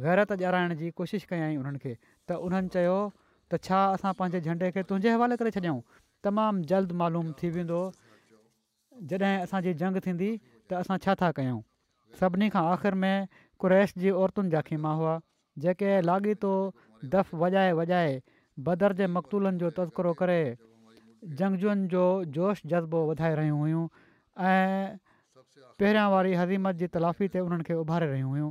[0.03, 1.95] गैरत ॼाराइण जी कोशिशि कया आहियूं उन्हनि खे
[2.29, 2.97] त उन्हनि चयो
[3.53, 5.79] त छा असां पंहिंजे झंडे खे तुंहिंजे हवाले करे छॾियऊं
[6.25, 7.79] तमामु जल्द मालूम थी वेंदो
[9.13, 10.29] जॾहिं असांजी जंग थींदी
[10.71, 11.61] त असां छा था कयूं
[12.21, 13.27] सभिनी खां आख़िरि में
[13.65, 15.15] कुरैश जी औरतुनि जा खीमा हुआ
[15.65, 16.53] जेके लाॻीतो
[17.15, 18.13] दफ़ वॼाए वॼाए
[18.69, 20.41] बदर जे मक़तूलनि जो तज़किरो करे
[21.39, 22.07] झंगजुनि जो
[22.39, 23.85] जोश जज़्बो वधाए रहियूं हुयूं
[24.51, 24.97] ऐं
[25.81, 28.51] पहिरियां वारी हज़ीमत जी तलाफ़ी ते उन्हनि खे उभारे रहियूं हुयूं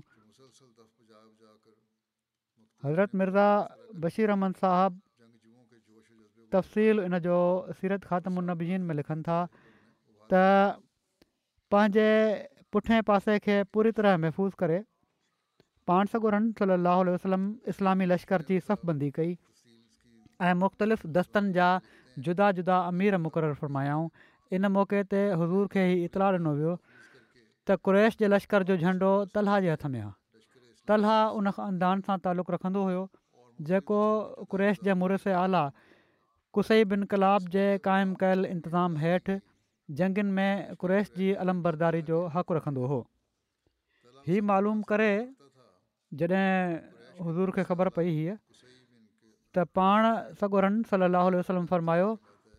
[2.85, 3.47] हज़रत मिर्ज़ा
[4.03, 4.99] बशीर अहमन साहबु
[6.55, 7.37] तफ़सील इन जो
[7.79, 9.39] सीरत ख़ात्मनीज़ीन में लिखनि था
[10.33, 10.83] त
[11.73, 12.07] पंहिंजे
[12.73, 14.77] पुठिएं पासे खे पूरी तरह महफ़ूज़ करे
[15.91, 17.43] पाण सॻु रं सलाहु वसलम
[17.75, 19.33] इस्लामी लश्कर जी सफ़बंदी कई
[20.39, 21.69] ऐं मुख़्तलिफ़ दस्तनि जा
[22.27, 24.07] जुदा जुदा अमीर मुक़ररु फरमायाऊं
[24.59, 26.73] इन मौके ते हज़ूर खे ई इतलाउ ॾिनो वियो
[27.67, 30.11] त कुरैश जे लश्कर जो झंडो तलाह जे हथ में आहे
[30.89, 33.01] तलहा उन ख़ानदान सां ताल्लुक़ु रखंदो हुयो
[33.69, 33.99] जेको
[34.53, 35.61] कु्रेश जे मुरस आला
[36.57, 39.35] कुसई बिन कलाब जे क़ाइमु कयल इंतिज़ाम हेठि
[39.99, 43.03] जंगनि में क़्रेश जी अलमबरदारी जो हक़ु रखंदो हुओ
[44.29, 45.11] हीउ मालूम करे
[46.21, 46.49] जॾहिं
[47.27, 48.35] हज़ूर खे ख़बर पई हीअ
[49.53, 50.09] त पाण
[50.41, 52.09] सॻोरन सलाहु वसलम फ़रमायो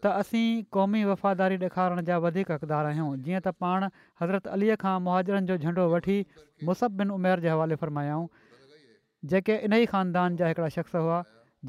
[0.04, 3.84] त असीं क़ौमी वफ़ादारी ॾेखारण जा वधीक हक़दार आहियूं जीअं त पाण
[4.20, 6.16] हज़रत अलीअ खां मुहाजरनि जो झंडो वठी
[7.00, 8.26] बिन उमेर जे हवाले फ़रमायाऊं
[9.32, 11.18] जेके इन ई ख़ानदान जा हिकिड़ा शख़्स हुआ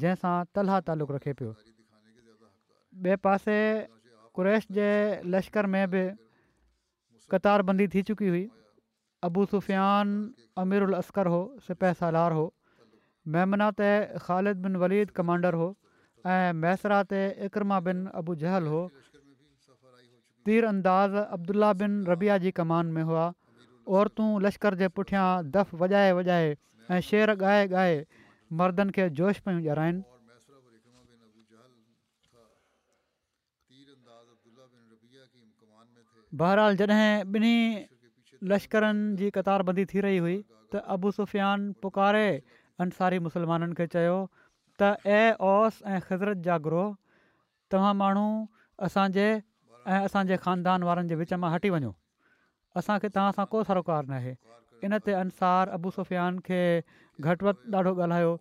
[0.04, 1.50] जंहिंसां तलह तालुक़ु रखे पियो
[3.02, 3.58] ॿिए पासे
[4.38, 4.86] कुरैश जे
[5.36, 6.00] लश्कर में बि
[7.34, 8.42] क़तारबंदी थी चुकी हुई
[9.30, 10.16] अबू सुफ़ियान
[10.64, 12.48] अमीरुल अस्कर हो सिपह सालार हो
[13.34, 15.70] मेमना मैमनात ख़ालिद बिन वलीद कमांडर हो
[16.26, 18.82] ऐं मैसरा ते इकरमा बिन अबू जहल हो
[20.46, 23.26] तीर अंदाज़ अब्दुला बिन रबिया जी कमान में हुआ
[23.98, 26.54] औरतूं लश्कर जे पुठियां दफ़ वॼाए वॼाए
[26.90, 27.96] ऐं शेर ॻाए ॻाए
[28.62, 29.94] मर्दनि खे जोश पाइनि
[36.42, 37.86] बहराल जॾहिं ॿिन्ही
[38.52, 40.36] लश्करनि जी कतार थी रही हुई
[40.74, 42.26] त अबू सुफ़ियान पुकारे
[42.86, 44.14] अंसारी मुस्लमाननि खे चयो
[44.82, 46.86] त ऐं ओस ऐं हज़रत जा ग्रोह
[47.72, 48.26] तव्हां माण्हू
[48.88, 51.92] असांजे ऐं असांजे ख़ानदान वारनि जे विच मां हटी वञो
[52.80, 54.34] असांखे तव्हां सां को सरोकार न आहे
[54.86, 56.62] इनते अंसार अबू सुफ़ियान खे
[57.26, 58.34] घटि वधि ॾाढो ॻाल्हायो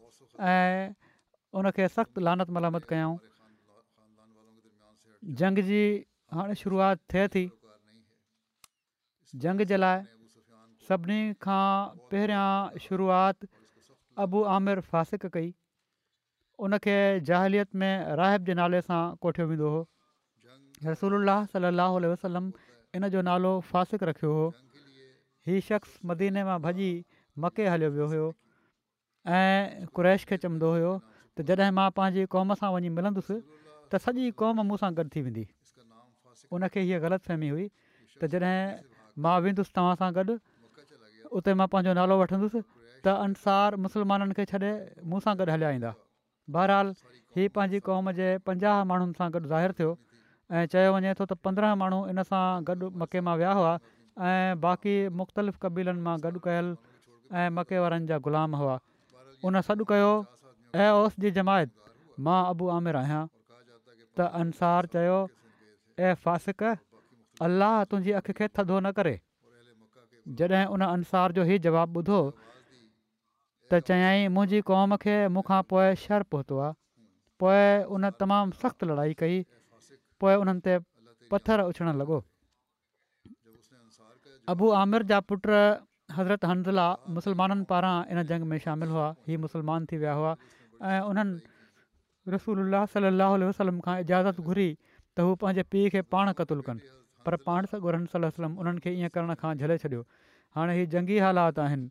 [0.54, 0.94] ऐं
[1.60, 3.16] उनखे सख़्तु लानत मलामत कयूं
[5.42, 5.84] जंग जी
[6.36, 7.44] हाणे शुरूआति थिए थी
[9.44, 10.02] जंग जे लाइ
[10.90, 11.66] सभिनी खां
[12.12, 13.48] पहिरियां शुरूआति
[14.26, 14.46] अबू
[14.94, 15.52] फासिक कई
[16.66, 16.98] उनखे
[17.28, 19.80] जाहिलियत में राहिब जे नाले सां कोठियो वेंदो हो
[20.88, 21.14] रसूल
[21.54, 22.50] सलाहु उल्ह वसलम
[23.00, 24.44] इन जो नालो फ़ासिक रखियो हो
[25.50, 26.90] हीउ शख़्स मदीने मां भॼी
[27.46, 28.28] मके हलियो वियो हुयो
[29.40, 30.92] ऐं कुरैश खे चवंदो हुयो
[31.38, 35.26] त जॾहिं मां पंहिंजी क़ौम सां वञी मिलंदुसि त सॼी क़ौम मूं सां गॾु थी
[35.30, 35.48] वेंदी
[36.60, 37.68] उनखे हीअ हुई
[38.22, 38.94] त जॾहिं
[39.28, 40.38] मां वेंदुसि तव्हां सां गॾु
[41.42, 44.74] उते मां पंहिंजो नालो वठंदुसि त अंसार मुसलमाननि खे छॾे
[45.16, 45.96] मूंसां गॾु हलिया ईंदा
[46.56, 46.88] बहरहाल
[47.36, 49.92] हीअ पंहिंजी क़ौम जे पंजाह माण्हुनि सां गॾु ज़ाहिर थियो
[50.60, 53.72] ऐं चयो वञे थो त पंद्रहं माण्हू इन सां गॾु मके मां विया हुआ
[54.32, 56.72] ऐं बाक़ी मुख़्तलिफ़ क़बीलनि मां गॾु कयल
[57.42, 58.76] ऐं मके वारनि जा ग़ुलाम हुआ
[59.52, 60.12] उन सॾु कयो
[60.86, 61.76] ऐं ओस जी जमायत
[62.30, 66.72] मां अबू आमिर आहियां त अंसार चयो ऐं फ़ासिक
[67.50, 69.16] अलाह तुंहिंजी अखि खे थधो न करे
[70.42, 72.20] जॾहिं उन अंसार जो हीउ जवाबु ॿुधो
[73.72, 76.72] त चयाईं मुंहिंजी क़ौम खे मूंखां पोइ शर पहुतो आहे
[77.44, 77.62] पोइ
[77.98, 79.38] उन तमामु सख़्तु लड़ाई कई
[80.24, 80.74] पोइ उन्हनि ते
[81.34, 82.18] पथरु उछण लॻो
[84.56, 85.48] अबू आमिर जा पुट
[86.18, 86.88] हज़रत हंज़ला
[87.20, 90.34] मुस्लमाननि पारां इन जंग में शामिलु हुआ ही मुसलमान थी विया हुआ
[90.92, 91.40] ऐं उन्हनि
[92.36, 92.62] रसूल
[92.96, 96.84] सलाहु वसलम खां इजाज़त घुरी त हू पंहिंजे पीउ खे पाण क़तलु कनि
[97.26, 97.96] पर पाण सॻो
[98.28, 100.04] वसलम उन्हनि खे ईअं करण खां झले छॾियो
[100.60, 101.88] हाणे हीउ जंगी हालात आहिनि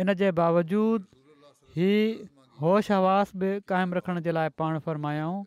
[0.00, 1.90] इन जे बावजूदि ही
[2.60, 5.42] होशहवास बि क़ाइमु रखण जे लाइ पाण फ़रमायाऊं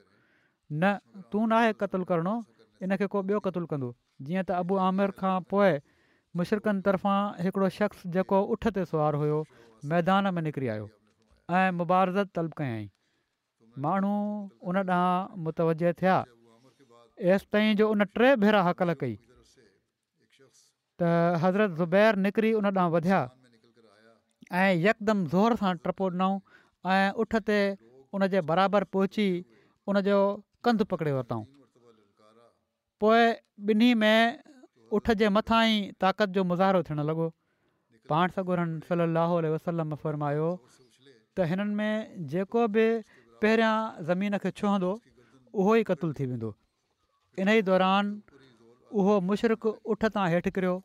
[0.82, 0.98] न
[1.32, 2.36] तूं नाहे क़तलु करिणो
[2.84, 3.90] इनखे को ॿियो क़तुलु कंदो
[4.28, 5.72] जीअं त अबू आमिर खां पोइ
[6.40, 9.38] मुशरक़नि तरफ़ां हिकिड़ो शख़्स जेको उठ ते सुवारु हुयो
[9.92, 10.88] मैदान में निकिरी आयो
[11.60, 12.88] ऐं मुबारसत तलब कयई
[13.84, 14.14] माण्हू
[14.72, 16.16] उन ॾांहुं मुतवज थिया
[17.36, 19.16] एसि ताईं जो उन टे भेरा हक़ल कई
[21.02, 21.12] त
[21.46, 23.20] हज़रत ज़ुबैर निकिरी उन ॾांहुं वधिया
[24.56, 26.40] ऐं यकदमि ज़ोर सां टपो ॾिनऊं
[26.92, 27.58] ऐं उठ ते
[28.18, 29.28] उनजे बराबरि पहुची
[29.92, 30.18] उनजो
[30.64, 31.44] कंधु पकिड़े वरितऊं
[33.04, 33.24] पोइ
[33.72, 34.40] ॿिन्ही में
[34.96, 37.26] उठ जे मथां ई ताक़त जो मुज़ारो थियणु लॻो
[38.10, 40.50] पाण सगुरनि सली वसलम फ़र्मायो
[41.36, 42.86] त हिननि में जेको बि
[43.44, 43.76] पहिरियां
[44.10, 44.92] ज़मीन खे छुहंदो
[45.60, 46.50] उहो ई क़तलु थी वेंदो
[47.44, 48.16] इन ई दौरान
[49.02, 50.76] उहो मुशरक़ उठ तां हेठि किरियो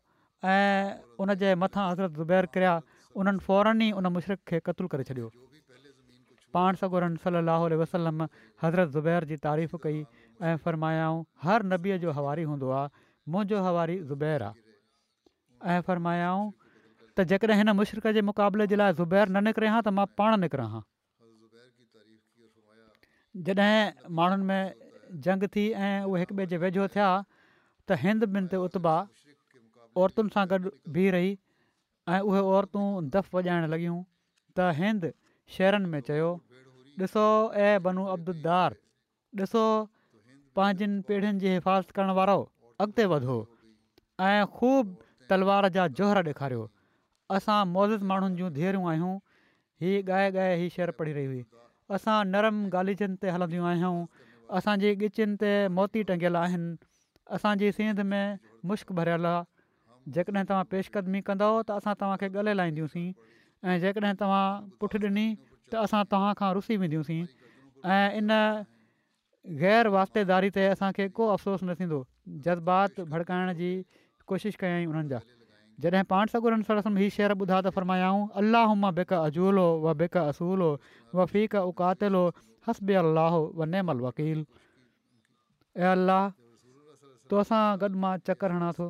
[0.54, 1.86] ऐं उन जे मथां
[2.18, 2.74] ज़ुबैर करिया
[3.20, 5.30] उन्हनि फौरन ई उन मुशरक़ खे क़तलु करे छॾियो
[6.56, 8.22] पाण सगोरन सली वसलम
[8.62, 9.98] हज़रत ज़ुबैर जी तारीफ़ कई
[10.50, 13.02] ऐं फ़रमायाऊं हर नबीअ जो हवारी हूंदो आहे
[13.34, 16.46] मुंहिंजो हवारी ज़ुबैर आहे ऐं फरमायाऊं
[17.16, 20.40] त जेकॾहिं हिन मुशरक़ जे मुक़ाबले जे लाइ ज़ुबैर न निकिरे हा त मां पाण
[20.44, 20.82] निकिरां हा
[23.48, 24.90] जॾहिं माण्हुनि में
[25.26, 28.96] जंग थी ऐं उहे हिकु ॿिए जे वेझो थिया त हिंद मिंद उतबा
[30.04, 31.32] औरतुनि सां गॾु बीह रही
[32.08, 33.96] ऐं उहे औरतूं दफ़ वॼाइण लॻियूं
[34.56, 35.10] त हिंद
[35.56, 36.30] शहरनि में चयो
[37.02, 37.26] ॾिसो
[37.66, 38.74] ऐं बनू अब्दुद्दार
[39.42, 39.62] ॾिसो
[40.56, 42.36] पंहिंजनि पीढ़ीनि जी हिफ़ाज़त करण वारो
[42.86, 43.36] अॻिते वधो
[44.28, 44.42] ऐं
[45.30, 46.64] तलवार जा जोहर ॾेखारियो
[47.38, 49.14] असां मौज़ माण्हुनि जूं धीरियूं आहियूं
[49.84, 51.44] हीअ ॻाए ॻाए हीअ शहर पढ़ी रही हुई
[51.98, 53.94] असां नरम ॻाल्हिचनि ते हलंदियूं आहियूं
[54.58, 56.70] असांजी ॻिचिन ते मोती टंगियल आहिनि
[57.38, 58.38] असांजी सिंध में
[58.72, 59.44] मुश्क भरियल आहे
[60.08, 63.12] जेकॾहिं तव्हां पेशकदमी कंदव त असां तव्हांखे ॻले लाहींदियूंसीं
[63.68, 64.46] ऐं जेकॾहिं तव्हां
[64.80, 65.34] पुठि ॾिनी
[65.72, 67.24] त असां तव्हां खां रुसी वेंदियूंसीं
[67.92, 68.30] ऐं इन
[69.60, 72.00] ग़ैर वास्तेदारी ते असांखे को अफ़सोस न थींदो
[72.46, 73.70] जज़्बात भड़काइण जी
[74.26, 75.18] कोशिशि कयईं उन्हनि जा
[75.82, 79.92] जॾहिं पाण सगुरनि सरस हीअ शहर ॿुधा त फरमायाऊं अलाह मां बेक अज़ूल हो व
[80.02, 80.72] बेक असूल हो
[81.14, 82.26] व फिका उकातल हो
[82.68, 82.82] हस
[84.02, 84.44] वकील
[85.76, 86.28] ऐं अल्लाह
[87.30, 88.86] तोसां गॾु मां चकर हणा थो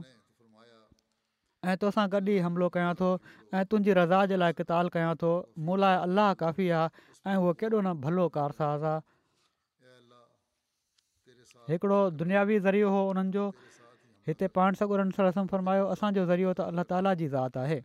[1.70, 3.09] ऐं तोसां गॾु ई हमिलो कयां थो
[3.57, 5.29] ऐं तुंहिंजी रज़ा जे लाइ कताल कयां थो
[5.68, 12.59] मूं लाइ अलाह काफ़ी आहे ऐं उहो केॾो न भलो कारसाज़ साज़ आहे हिकिड़ो दुनियावी
[12.66, 13.44] ज़रियो हुननि जो
[14.31, 17.81] हिते पाण सगुरनि सां असांजो ज़रियो त अलाह ताला जी ज़ात आहे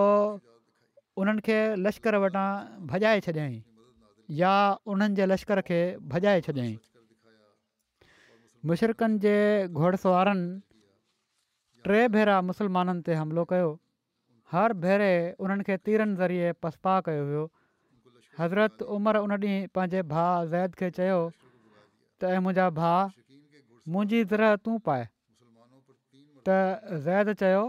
[1.17, 2.47] उन्हनि लश्कर वटां
[2.87, 3.63] भॼाए छॾियाई
[4.43, 4.55] या
[4.87, 5.81] उन्हनि लश्कर खे
[8.67, 9.35] मुशरक़नि जे
[9.77, 10.47] घोड़सारनि
[11.85, 13.69] टे भेरा मुसलमाननि ते हमिलो कयो
[14.53, 17.43] हर भेरे उन्हनि खे तीरनि ज़रिए पसपा कयो हुयो
[18.37, 21.19] हज़रत उमिरि उन ॾींहुं पंहिंजे भाउ ज़ैद खे चयो
[22.19, 22.93] त ऐं मुंहिंजा भा
[23.95, 25.03] मुंहिंजी ज़रह तूं पाए
[26.49, 26.57] त
[27.09, 27.63] ज़ैद चयो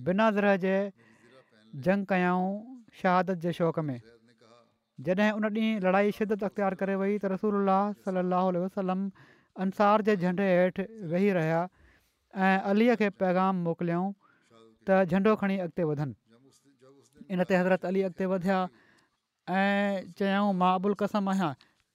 [0.06, 0.78] बिना ज़रह जे
[1.76, 2.50] जंग कयाऊं
[3.02, 4.00] शहादत जे शौक़ में
[5.06, 7.68] जॾहिं उन ॾींहुं लड़ाई शिदत अख़्तियारु करे वई त रसूल
[8.06, 9.02] सलाहु वसलम
[9.66, 10.84] अंसार जे झंडे हेठि
[11.14, 11.62] वेही रहिया
[12.46, 14.14] ऐं अलीअ खे पैगाम मोकिलियऊं
[14.90, 16.14] त झंडो खणी अॻिते वधनि
[17.34, 18.60] इन ते हज़रत अली अॻिते वधिया
[19.58, 21.52] ऐं चयाऊं मां अबुल कसम आहियां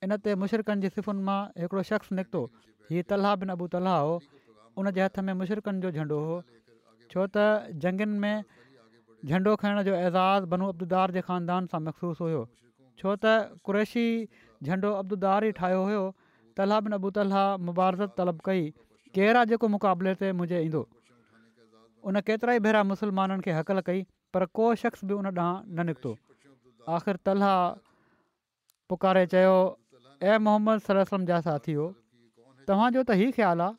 [0.06, 2.42] इन ते मुशरकनि जी सिफ़ुनि मां हिकिड़ो शख़्स निकितो
[2.90, 4.18] हीउ तलाह बिन अबू तलाह हो
[4.78, 6.36] उन जे हथ में मुशरकनि जो झंडो हो
[7.10, 8.36] छो त झंगनि में
[9.26, 12.40] झंडो खणण जो एज़ाज़ बनू अब्दुदार जे ख़ानदान सां मखसूस हुयो
[13.02, 13.32] छो त
[13.68, 14.04] कुरैशी
[14.62, 16.04] झंडो अब्दुदार ई ठाहियो हुयो
[16.60, 18.62] तलहा बिन अबू तलहा मुबारस तलब कई
[19.18, 20.82] कहिड़ा जेको मुक़ाबले ते मुंहिंजे ईंदो
[22.12, 24.02] उन केतिरा ई भेरा मुसलमाननि खे हक़ल कई
[24.36, 26.14] पर को शख़्स बि उन ॾांहुं न निकितो
[26.98, 27.56] आख़िर तलहा
[28.92, 29.56] पुकारे चयो
[30.22, 31.88] ए मोहम्मद सलम जा साथी हो
[32.70, 33.74] तव्हांजो त इहा ख़्यालु आहे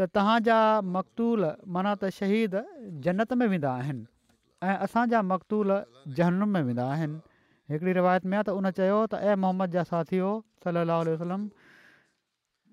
[0.00, 0.58] त तव्हांजा
[0.96, 1.46] मक़तूल
[1.78, 2.60] माना त शहीद
[3.10, 4.04] जन्नत में वेंदा आहिनि
[4.62, 5.72] ऐं असांजा मक़तूल
[6.16, 7.18] जहनु में वेंदा आहिनि
[7.70, 10.32] हिकिड़ी रिवायत में आहे त उन चयो त ए मोहम्मद जा साथी हो
[10.66, 11.42] वसलम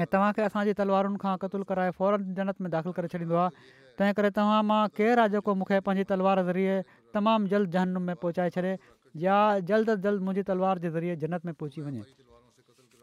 [0.00, 3.50] ऐं तव्हांखे असांजी तलवारुनि खां क़तूल कराए फौरन जनत में दाख़िल करे छॾींदो आहे
[3.98, 6.76] तंहिं करे तव्हां मां केरु आहे जेको मूंखे पंहिंजी तलवार ज़रिए
[7.18, 8.74] तमामु जल्द जहनु में पहुचाए छॾे
[9.18, 12.02] या जल्द अज जल्द मुंहिंजी तलवार जे ज़रिए जनत में पहुची वञे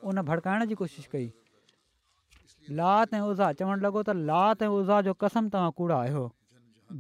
[0.08, 1.32] उन भड़काइण जी कोशिशि कई
[2.76, 6.24] लात ऐं औज़ा चवणु लॻो त लात ऐं ऊज़ा जो कसम तव्हां कूड़ा आहियो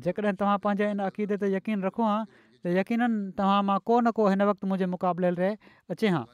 [0.03, 2.17] जेकॾहिं तव्हां पंहिंजे इन अक़ीदे ते यकीन रखो हा
[2.63, 5.51] त यकीननि तव्हां मां को न को हिन वक़्तु मुंहिंजे मुक़ाबले ते
[5.95, 6.25] अचे हा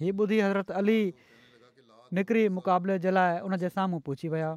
[0.00, 0.98] हीअ ॿुधी हज़रत अली
[2.16, 4.56] निकिरी मुक़ाबले जे लाइ उन जे साम्हूं पहुची विया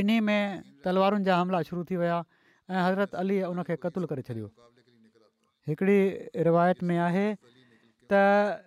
[0.00, 0.40] ॿिन्ही में
[0.84, 2.18] तलवारुनि जा हमला शुरू थी विया
[2.74, 3.44] ऐं हज़रत अली
[4.12, 4.48] करे छॾियो
[5.68, 6.10] हिकिड़ी
[6.48, 7.26] रिवायत में आहे
[8.12, 8.60] त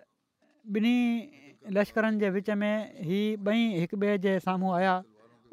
[0.76, 3.18] ॿिन्ही लश्करनि जे विच में ही
[3.50, 4.94] ॿई हिक ॿिए जे साम्हूं आया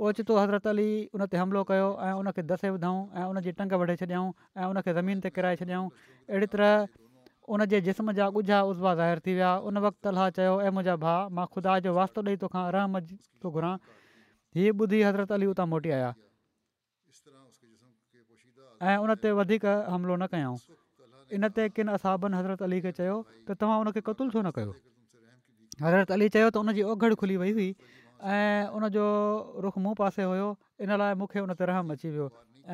[0.02, 4.32] ओचितो हज़रत अली उनते हमिलो कयो ऐं उनखे दसे ॿुधऊं ऐं उनजी टंग वढे छॾियऊं
[4.58, 5.88] ऐं उनखे ज़मीन ते किराए छॾियऊं
[6.32, 6.88] अहिड़ी तरह
[7.52, 10.96] उन जे जिस्म जा ॻुझा उज़वा ज़ाहिर थी विया उन वक़्तु अलाह चयो ऐं मुंहिंजा
[11.06, 13.00] भाउ मां ख़ुदा जो वास्तो ॾेई तोखां रहम
[13.44, 13.74] थो घुरां
[14.58, 16.10] हीअ ॿुधी हज़रत अली उतां मोटी आया
[18.94, 20.58] ऐं उनते वधीक हमिलो न कयऊं
[21.36, 23.16] इन ते किन असाबनि हज़रत अली खे चयो
[23.50, 24.72] त तव्हां उन क़तूल छो न कयो
[25.86, 27.70] हज़रत अली चयो त उनजी ओघड़ खुली वई हुई
[28.34, 29.08] ऐं उनजो
[29.66, 30.50] रुख मूं पासे हुयो
[30.86, 32.28] इन लाइ मूंखे उन ते रहम अची वियो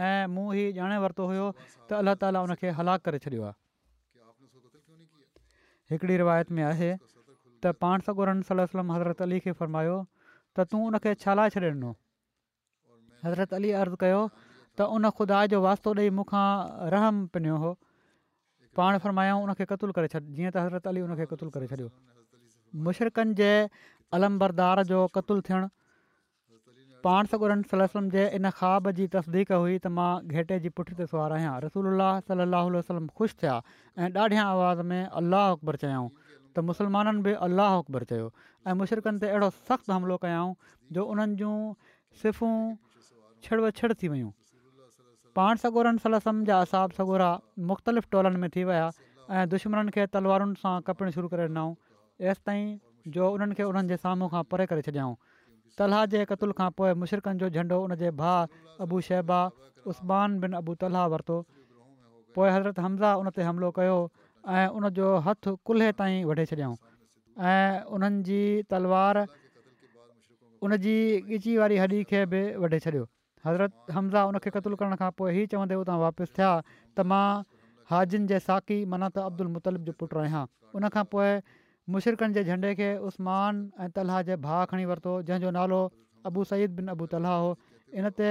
[0.09, 6.53] ऐं मूं ई ॼाणे वरितो हुयो त अल्ला ताला उनखे हलाकु करे छॾियो आहे रिवायत
[6.57, 6.91] में आहे
[7.63, 9.95] त पाण सगोरन सलम हज़रत अली खे फरमायो
[10.57, 11.95] त तूं उनखे छालाए छॾे ॾिनो
[13.25, 14.21] हज़रत अली अर्ज़ु कयो
[14.79, 16.47] त उन ख़ुदा जो वास्तो ॾेई मूंखां
[16.95, 17.73] रहम पिनो हुओ
[18.79, 21.87] पाण फरमायाऊं उन खे क़तूल करे छॾ जीअं त हज़रत अली उनखे क़तलु करे छॾियो
[22.85, 23.47] मुशरक़नि जे
[24.17, 24.37] अलम
[24.91, 25.67] जो क़तुलु थियणु
[27.07, 31.37] पाण सगुरनि सलम जे इन ख़्वाब जी तस्दीक हुई त मां घेटे जी पुठिते सुवारु
[31.39, 36.67] आहियां रसूल अलाह सलाहु वसलम ख़ुशि थिया ऐं ॾाढियां आवाज़ में अलाह अकबर चयाऊं त
[36.71, 41.55] मुसलमाननि बि अलाह अकबर चयो ऐं मुशरक़नि ते अहिड़ो सख़्तु हमिलो कयाऊं जो उन्हनि जूं
[42.23, 42.57] सिफ़ूं
[43.47, 44.33] छिड़बिड़ थी वियूं
[45.39, 47.27] पाण सॻोरनि सलसम जा असाब सॻोरा
[47.67, 48.87] मुख़्तलिफ़ टोलनि में थी विया
[49.37, 51.69] ऐं दुश्मन खे तलवारुनि सां कपणु शुरू करे ॾिनऊं
[52.31, 52.65] एसिताईं
[53.17, 55.13] जो उन्हनि खे उन्हनि जे साम्हूं खां परे करे छॾियाऊं
[55.81, 59.37] तलहा जे क़तुल खां पोइ मुशरक़नि जो झंडो उनजे भाउ अबू शहबा
[59.93, 61.37] उस्मान बिन अबू तलहा वरितो
[62.39, 63.95] पोइ हज़रत हमज़ा उन ते हमिलो कयो
[64.57, 66.75] ऐं उनजो हथु कुल्हे ताईं वढे छॾियऊं
[67.53, 68.41] ऐं उन्हनि
[68.75, 69.21] तलवार
[70.67, 70.97] उन जी
[71.37, 73.05] ॻिची वारी हॾी खे बि वढे छॾियो
[73.45, 76.51] हज़रत हमज़ा उन کے क़तलु करण खां पोइ ہی चवंदे उतां वापसि थिया
[76.97, 77.27] त मां
[77.91, 81.29] हाजिन जे साकी मना त अब्दुल मुतलिब जो पुटु आहियां उन खां पोइ
[81.89, 85.79] جے जे झंडे खे उस्मान ऐं तलहा जे भाउ खणी वरितो जंहिंजो नालो
[86.31, 87.49] अबू सईद बिन अबू तलहा हो
[88.01, 88.27] इन ते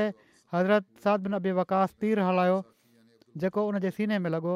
[0.55, 2.61] हज़रत साद बिन अबी वकास तीर हलायो
[3.44, 4.53] जेको उन सीने में लॻो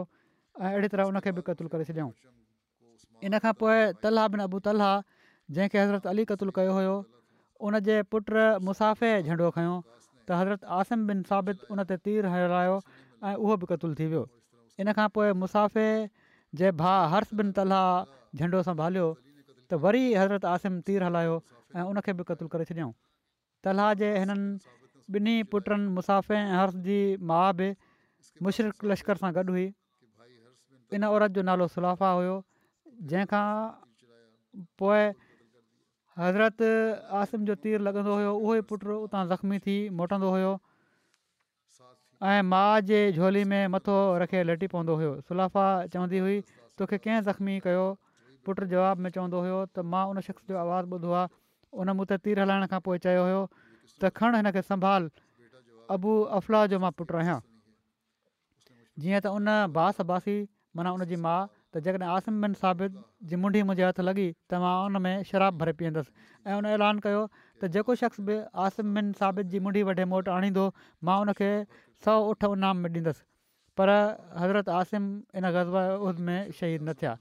[0.61, 2.13] ऐं अहिड़ी तरह उन बि क़तलु करे छॾियऊं
[3.31, 4.95] इन खां पोइ तलह बिन अबू तलह
[5.57, 6.95] जंहिंखे हज़रत अली कतुलु कयो हुयो
[7.71, 9.77] उन जे मुसाफ़े झंडो खयों
[10.29, 12.77] त हज़रत आसिम बिन साबित उन ते तीर हलायो
[13.25, 14.25] ऐं उहो बि क़तलु थी वियो
[14.83, 15.87] इन खां पोइ मुसाफ़े
[16.61, 17.83] जे भाउ हर्ष बिन तलहा
[18.39, 19.07] झंडो संभालियो
[19.71, 21.37] त वरी हज़रत आसिम तीर हलायो
[21.77, 22.93] ऐं उनखे बि क़तलु करे छॾियऊं
[23.67, 24.47] तलहा जे हिननि
[25.17, 26.99] ॿिन्ही पुटनि मुसाफ़े ऐं हर्ष जी
[27.31, 27.67] माउ बि
[28.47, 29.67] मुशरक़ लश्कर सां गॾु हुई
[30.99, 32.37] इन औरत जो नालो सुलाफ़ा हुयो
[33.13, 33.47] जंहिंखां
[34.81, 35.03] पोइ
[36.19, 36.63] हज़रत
[37.21, 40.51] आसिम जो तीर लॻंदो हुयो उहो ई पुटु उतां ज़ख़्मी थी मोटंदो हुयो
[42.23, 46.37] ऐं मां जे झोली में मथो रखे लटी पवंदो हुयो सुलाफ़ा चवंदी हुई
[46.77, 47.87] तोखे कंहिं ज़ख़्मी कयो
[48.49, 51.33] पुट जवाब में चवंदो हुयो त मां उन शख़्स जो आवाज़ु ॿुधो आहे
[51.85, 55.11] उन मूं ते तीर हलाइण खां पोइ चयो हुयो त खणु हिनखे संभाल
[55.97, 57.41] अबू अफ़लाह जो मां पुटु आहियां
[59.01, 60.37] जीअं त उन बास बासी
[60.77, 62.93] माना उन जी माउ त जेकॾहिं आसिम बिन साबित
[63.33, 66.11] जी मुंडी मुंहिंजे हथु लॻी त मां उन में शराबु भरे पीअंदसि
[66.47, 67.21] ऐं उन ऐलान कयो
[67.63, 70.65] त जेको शख़्स बि आसिम बिन साबित जी मुंडी वॾे मोटि आणींदो
[71.09, 71.49] मां उनखे
[72.09, 73.25] सौ उठ इनाम में ॾींदसि
[73.81, 73.93] पर
[74.43, 75.07] हज़रत आसिम
[75.43, 77.15] इन गज़ब उद में शहीद न थिया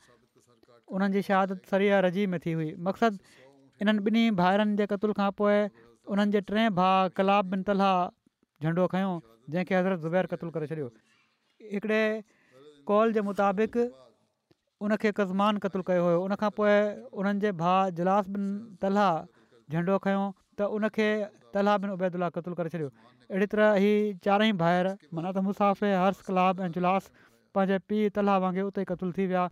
[0.98, 3.42] उन्हनि जी शहादत सरिया रज़ी में थी हुई मक़सदु
[3.86, 5.58] इन्हनि ॿिन्ही भाइरनि जे क़तल खां पोइ
[6.16, 7.96] उन्हनि जे टे भाउ कलाब बिन तलहा
[8.66, 9.16] झंडो खयों
[9.50, 10.92] जंहिंखे हज़रत ज़ुबैर कतुलु करे छॾियो
[11.76, 12.02] हिकिड़े
[12.94, 13.80] कॉल जे मुताबिक़
[14.86, 16.74] उनखे कज़मान क़तलु कयो हुयो उनखां पोइ
[17.22, 18.46] उन्हनि जे भाउ जुलास बिन
[18.82, 19.10] तलह
[19.70, 20.24] झंडो खयों
[20.62, 21.10] त उनखे
[21.84, 22.88] बिन उबैदुल्ला क़तलु करे छॾियो
[23.30, 27.12] अहिड़ी तरह ई चारई भाहिरि माना त मुसाफ़े हर्ष कलाब ऐं जुलास
[27.58, 29.44] पंहिंजे पीउ तलह वांगुरु उते क़तलु थी विया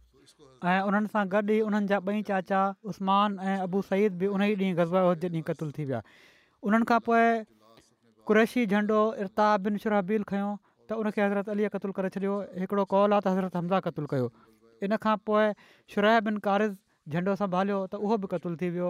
[0.65, 2.61] ऐं उन्हनि सां गॾु ई उन्हनि जा ॿई चाचा
[2.93, 6.01] उस्मान ऐं अबू सईद बि उन ई ॾींहुं गज़बायो जे ॾींहुं क़तलु थी विया
[6.71, 12.41] उन्हनि खां पोइ झंडो इरता बिन शुरहबील खयों त उनखे हज़रत अली क़तलु करे छॾियो
[12.63, 14.30] हिकिड़ो कौला त हज़रत हमज़ा क़लु कयो
[14.86, 16.75] इन खां पोइ बिन कारिज़
[17.15, 18.89] झंडो संभालियो त उहो बि क़तुलु थी वियो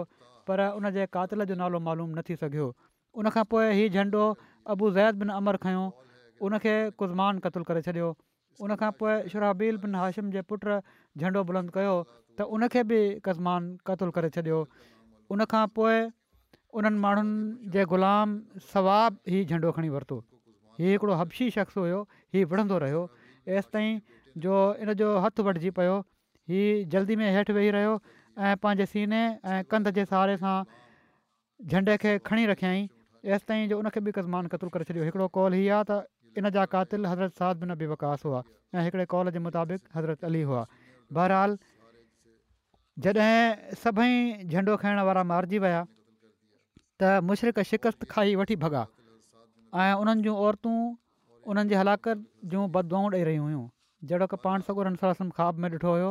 [0.50, 2.66] पर उन जे कातिल जो नालो मालूम न थी सघियो
[3.22, 4.24] उनखां पोइ हीउ झंडो
[5.24, 5.86] बिन अमर खयों
[6.48, 8.08] उनखे कुज़मान क़तलु करे छॾियो
[8.66, 11.96] उन खां पोइ बिन हाशिम जे पुट झंडो बुलंद कयो
[12.40, 13.00] त उनखे बि
[13.34, 14.60] अज़मान क़तलु करे छॾियो
[15.36, 15.98] उनखां पोइ
[16.80, 18.38] उन्हनि माण्हुनि जे ग़ुलाम
[18.72, 20.18] सवाब ई झंडो खणी वरितो
[20.82, 21.98] हीउ हबशी शख़्स हुयो
[22.34, 23.00] हीउ विढ़ंदो रहियो
[23.50, 23.98] तेसि ताईं
[24.38, 25.96] जो इन जो हथु वठिजी पियो
[26.48, 27.94] हीअ जल्दी में हेठि वेही रहियो
[28.38, 30.56] ऐं पंहिंजे सीने ऐं कंध जे सहारे सां
[31.66, 32.88] झंडे खे खणी रखियईं
[33.34, 36.48] एसि ताईं जो उनखे बि कज़मान क़तलु करे छॾियो हिकिड़ो कॉल हीअ आहे त इन
[36.54, 38.42] जा कातिल हज़रत साद बिन बि वकास हुआ
[38.74, 40.66] ऐं हिकिड़े कॉल जे मुताबिक़ हज़रत अली हुआ
[41.18, 41.58] बहरहाल
[43.06, 45.82] जॾहिं सभई झंडो खाइण वारा मारिजी विया
[47.02, 48.86] त मुशरिक शिकस्त खाई वठी भॻा
[49.84, 50.78] ऐं उन्हनि जूं औरतूं
[51.52, 52.24] उन्हनि जी हलाकत
[52.54, 53.68] जूं बदबाऊं ॾेई रहियूं हुयूं
[54.08, 56.10] जहिड़ो पाण सॻु ख़्वाब में ॾिठो हुयो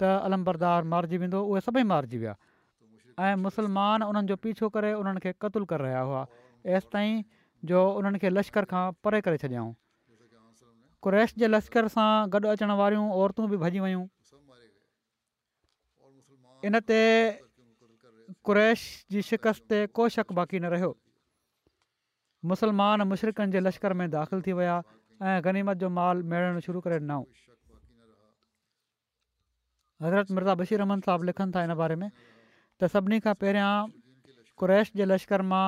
[0.00, 2.34] त अलमबरदार मारिजी वेंदो उहे सभई मारिजी विया
[3.26, 6.22] ऐं मुसलमान उन्हनि जो पीछो करे उन्हनि खे क़तूल करे रहिया हुआ
[6.76, 7.22] एसि ताईं
[7.72, 9.72] जो उन्हनि खे लश्कर खां परे करे छॾियाऊं
[11.06, 14.06] क्रैश जे लश्कर सां गॾु अचण वारियूं औरतूं बि भॼी वियूं
[16.70, 17.00] इन ते
[18.48, 18.80] क्रैश
[19.12, 20.96] जी शिकस्त ते को शक बाक़ी न रहियो
[22.50, 24.80] मुसलमान मुशरक़नि जे लश्कर में दाख़िल थी विया
[25.22, 27.24] ऐं गनीमत जो माल मेड़णु शुरू करे ॾिनऊं
[30.02, 32.08] हज़रत मिर्ज़ा बशीर रहन साहबु लिखनि था हिन बारे में
[32.80, 33.70] त सभिनी खां पहिरियां
[34.56, 35.66] कुरैश जे लश्कर मां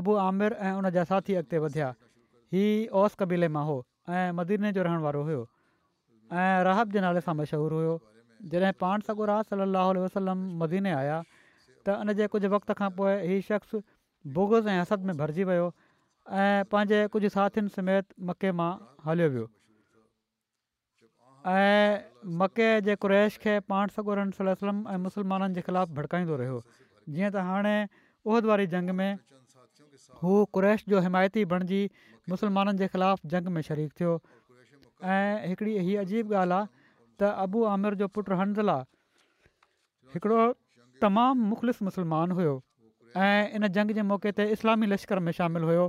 [0.00, 1.88] अबू आमिर ऐं उन जा साथी अॻिते वधिया
[2.56, 3.78] हीउ ओस कबीले मां हो
[4.16, 5.40] ऐं मदीने जो रहण वारो हुयो
[6.44, 7.96] ऐं राहब जे नाले सां मशहूरु हुयो
[8.52, 9.42] जॾहिं पाण सॻो राह
[10.16, 13.74] सदीने आया त उनजे कुझु वक़्त खां पोइ हीउ शख़्स
[14.36, 15.72] बुगज़ ऐं हसद में भरिजी वियो
[16.26, 18.70] ऐं पंहिंजे कुझु साथियुनि समेत मके मां
[19.06, 19.46] हलियो वियो
[21.46, 22.02] ऐं
[22.42, 26.58] मके जे कुरैश खे पाण सगोरन सलम ऐं मुसलमाननि जे ख़िलाफ़ु भड़काईंदो रहियो
[27.14, 27.76] जीअं त हाणे
[28.26, 29.10] उहिद वारी जंग में
[30.22, 31.80] हू कुरैश जो हिमायती बणिजी
[32.34, 34.14] मुसलमाननि जे ख़िलाफ़ु जंग में शरीक थियो
[35.06, 36.90] ऐं हिकिड़ी हीअ अजीबु ॻाल्हि आहे
[37.22, 38.78] त अबू आमिर जो पुटु हंज़ला
[40.16, 40.42] हिकिड़ो
[41.06, 42.56] तमामु मुख़लिसु मुस्लमान हुयो
[43.28, 45.84] ऐं इन जंग जे मौके ते इस्लामी लश्कर में शामिलु हुयो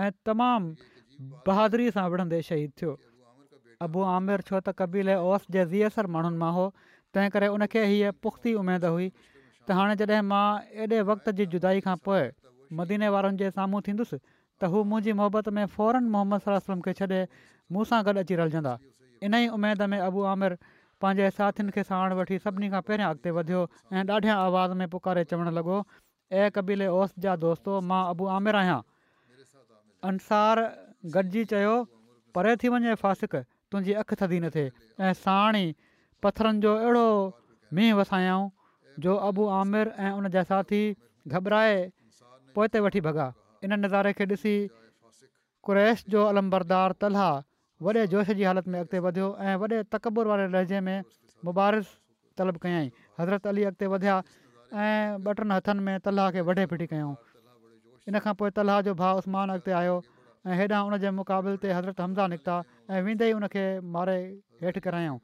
[0.00, 0.72] ऐं तमामु
[1.46, 2.92] बहादुरी सां विढ़ंदे शहीद थियो
[3.86, 6.64] अबू आमिर छो त कबीले ओस जे ज़ीअसर माण्हुनि मां हो
[7.16, 10.44] तंहिं करे उनखे हीअ पुख़्ती उमेद हुई त हाणे जॾहिं मां
[10.86, 12.22] एॾे वक़्त जी जुदाई खां पोइ
[12.80, 17.18] मदीने वारनि जे साम्हूं थींदुसि त हू मुंहिंजी मोहबत में फौरन मोहम्मद सलम खे छॾे
[17.76, 18.72] मूंसां गॾु अची रलजंदा
[19.28, 20.56] इन ई उमेद में अबू आमिर
[21.02, 23.60] पंहिंजे साथियुनि खे साण वठी सभिनी खां पहिरियां अॻिते वधियो
[23.98, 28.60] ऐं ॾाढियां आवाज़ में पुकारे चवणु लॻो ए कबीले ओस जा दोस्तो मां अबू आमिर
[28.62, 28.80] आहियां
[30.10, 30.58] अंसार
[31.14, 31.74] गॾिजी चयो
[32.36, 33.34] परे थी वञे फासिक
[33.72, 34.70] तुंहिंजी अखि थदी न थिए
[35.08, 35.64] ऐं साणी
[36.24, 37.04] पथरनि जो अहिड़ो
[37.78, 38.48] मींहुं वसायऊं
[39.06, 40.80] जो अबू आमिर ऐं उन जा साथी
[41.38, 41.78] घबराए
[42.56, 43.28] पोइ ते वठी भॻा
[43.68, 44.54] इन नज़ारे खे ॾिसी
[45.68, 47.30] कुरैश जो अलमबरदार तलहा
[47.86, 50.98] वॾे जोश जी हालति में अॻिते वधियो ऐं वॾे तकबुर वारे लहिजे में
[51.50, 51.94] मुबारस
[52.40, 52.90] तलब कयाई
[53.20, 54.96] हज़रत अली अॻिते वधिया ऐं
[55.26, 57.14] ॿ टिनि हथनि में तलहा खे वढे फिटी कयूं
[58.10, 59.94] इन खां पोइ तलाह जो भाउ उस्मान अॻिते आयो
[60.46, 62.54] ऐं हेॾां हुनजे मुक़ाबिल ते हज़रत हमज़ा निकिता
[62.96, 63.62] ऐं वेंदे ई उनखे
[63.96, 64.16] मारे
[64.62, 65.18] हेठि करायऊं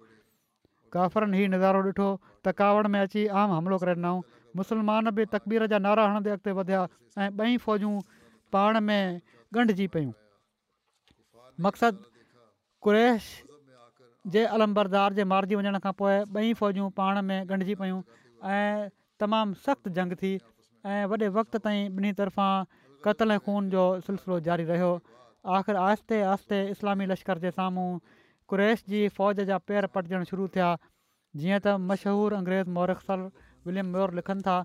[0.97, 2.07] काफ़िरनि ई नज़ारो ॾिठो
[2.47, 6.83] त में अची आम हमिलो करे ॾिनऊं मुसलमान बि तक़बीर जा नारा हणंदे अॻिते वधिया
[6.85, 9.19] ऐं ॿई फ़ौजूं पाण में
[9.63, 10.13] ॻंढिजी पियूं
[11.67, 12.11] मक़सदु
[12.87, 13.27] कुरैश
[14.37, 17.99] जे अलमबरदार जे मारिजी वञण खां पोइ ॿई फ़ौजूं पाण में ॻंढिजी पियूं
[18.53, 20.33] ऐं तमामु सख़्तु जंग थी
[20.87, 22.65] ऐं वॾे वक़्त ताईं ॿिन्ही तरफ़ां
[23.05, 24.91] क़तल ऐं ख़ून जो सिलसिलो जारी रहियो
[25.59, 27.91] आख़िर आहिस्ते आहिस्ते इस्लामी लश्कर जे साम्हूं
[28.51, 30.69] क़्रेश जी फ़ौज जा पेर पटजणु शुरू थिया
[31.43, 33.27] जीअं त मशहूरु अंग्रेज़ मौरक्सर
[33.67, 34.57] विलियम मोर लिखनि था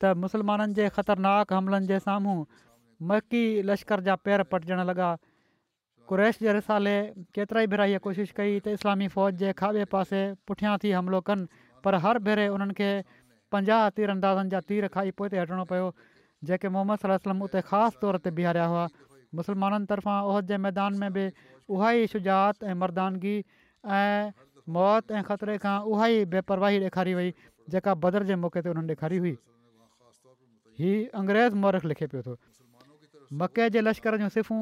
[0.00, 2.38] त मुसलमाननि जे ख़तरनाक हमलनि जे साम्हूं
[3.10, 5.10] मकी लश्कर जा पेर पटिजण लॻा
[6.10, 6.96] कुरेश जे रिसाले
[7.36, 11.20] केतिरा ई भेरा इहा कोशिशि कई त इस्लामी फ़ौज जे खाॿे पासे पुठियां थी हमिलो
[11.30, 11.48] कनि
[11.86, 12.90] पर हर भेरे उन्हनि
[13.54, 15.90] पंजाह तीर अंदाज़नि जा तीर खाई पोइ हटिणो पियो
[16.50, 18.86] जेके मोहम्मद सलम उते ख़ासि तौर ते बिहारिया हुआ
[19.40, 21.26] मुसलमाननि तरफ़ां उहिद जे मैदान में बि
[21.76, 22.38] उहा ई शुजा
[22.70, 23.34] ऐं मर्दानगी
[23.98, 24.34] ऐं
[24.78, 27.28] मौत ऐं ख़तरे खां उहा ई बेपरवाही ॾेखारी वई
[27.74, 29.34] जेका बदर जे मौके ते उन्हनि ॾेखारी हुई
[30.80, 32.36] हीअ अंग्रेज़ मौरख लिखे पियो थो
[33.42, 34.60] मके जे लश्कर जूं सिर्फ़ूं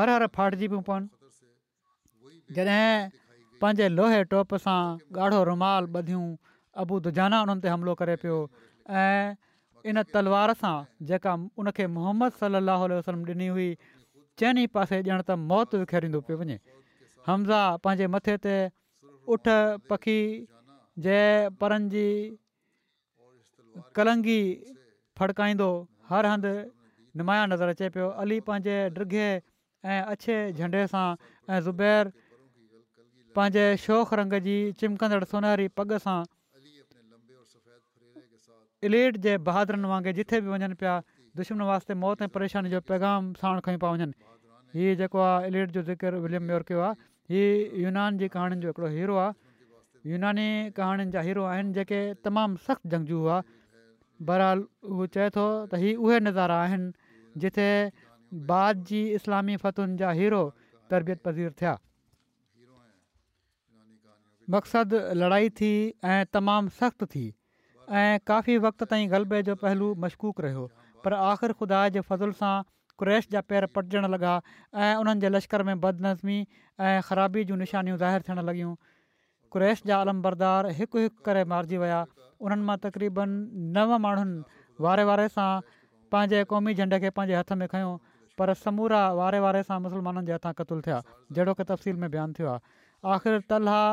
[0.00, 2.80] हर हर फाटिजी पियूं पवनि जॾहिं
[3.64, 4.80] पंहिंजे लोहे टोप सां
[5.24, 6.24] ॻाढ़ो रुमाल ॿधियूं
[6.80, 8.36] अबूदुजाना उन्हनि ते हमिलो करे पियो
[8.98, 9.32] ऐं
[9.92, 10.74] इन तलवार सां
[11.10, 13.66] जेका उनखे मोहम्मद सलाहु आल वसलम ॾिनी हुई
[14.42, 16.56] चइनि ई पासे ॼण त मौतु विखरींदो पियो वञे
[17.28, 18.54] हमज़ा पंहिंजे मथे ते
[19.36, 19.52] उठ
[19.92, 20.16] पखी
[21.06, 21.18] जे
[21.64, 22.06] परनि जी
[23.98, 24.40] कलंगी
[25.20, 25.68] फड़काईंदो
[26.12, 26.54] हर हंधि
[27.20, 29.28] नुमाया नज़र अचे पियो अली पंहिंजे ॾिघे
[29.92, 32.12] ऐं अछे झंडे सां ऐं ज़ुबैर
[33.36, 36.20] पंहिंजे शोख रंग जी चिमकंदड़ सुनहरी पग सां
[38.88, 40.94] इलेट जे बहादुरनि वांगुरु जिथे बि वञनि पिया
[41.40, 44.14] दुश्मन वास्ते मौत ऐं परेशानी जो पैगाम साण खणी पिया वञनि
[44.78, 47.44] हीअ जेको आहे इलेट जो ज़िक्र विलियम यूर कयो आहे
[47.82, 50.46] यूनान जी कहाणियुनि जो हिकिड़ो हीरो आहे यूनानी
[50.80, 53.36] कहाणियुनि जा हीरो आहिनि जेके तमामु सख़्तु जंगजू हुआ
[54.30, 54.64] बहरहाल
[54.94, 57.68] उहो चए थो त हीअ उहे नज़ारा आहिनि जिथे
[58.50, 60.40] बाद जी इस्लामी फ़तुनि जा हीरो
[60.94, 61.76] तरबियत पज़ीर थिया
[64.56, 65.72] मक़सदु लड़ाई थी
[66.14, 67.24] ऐं तमामु सख़्तु थी
[67.98, 70.60] ऐं काफ़ी वक़्त ताईं ग़लबे जो पहलू मशकूक रहियो
[71.06, 72.62] पर आख़िर ख़ुदा जे फ़ज़ुल सां
[73.02, 74.32] क़्रेश जा पेर पटिजणु लॻा
[74.80, 76.36] ऐं उन्हनि लश्कर में बदनज़मी
[76.80, 78.72] ऐं ख़राबी जूं निशानियूं ज़ाहिर थियणु लॻियूं
[79.56, 82.00] क्रेश जा अलमबरदार बरदार हिकु हिकु करे मारिजी विया
[82.46, 85.50] उन्हनि मां तक़रीबनि नव माण्हुनि वारे वारे सां
[86.16, 87.92] पंहिंजे क़ौमी झंडे खे पंहिंजे हथ में खयों
[88.40, 92.38] पर समूरा वारे वारे सां मुस्लमाननि जे हथां क़तलु थिया जहिड़ो की तफ़सील में बयानु
[92.42, 93.84] थियो आहे आख़िर तलहा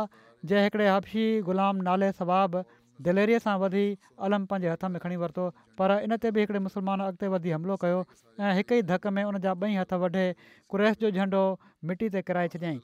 [0.49, 2.63] जे हिकिड़े हबशी ग़ुलाम नाले सवाबु
[3.07, 3.83] दिलेरीअ सां वधी
[4.27, 5.43] अलम पंहिंजे हथ में खणी वरितो
[5.81, 7.99] पर इन ते बि हिकिड़े मुसलमान अॻिते वधी हमिलो कयो
[8.47, 10.25] ऐं हिकु ई धक में उनजा ॿई हथ वढे
[10.73, 11.43] कुरैश जो झंडो
[11.91, 12.81] मिटी ते किराए छॾियाई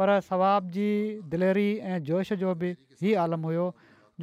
[0.00, 0.88] पर सवाब जी
[1.34, 3.66] दिलेरी ऐं जोश जो बि ई आलम हुयो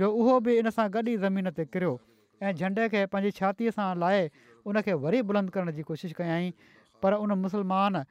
[0.03, 1.95] जो उहो बि इन सां गॾु ई ज़मीन ते किरियो
[2.43, 4.21] ऐं झंडे खे पंहिंजी छातीअ सां लाहे
[4.73, 6.53] उनखे वरी बुलंद करण जी कोशिशि कयाई
[7.03, 8.03] पर उन मुसलमान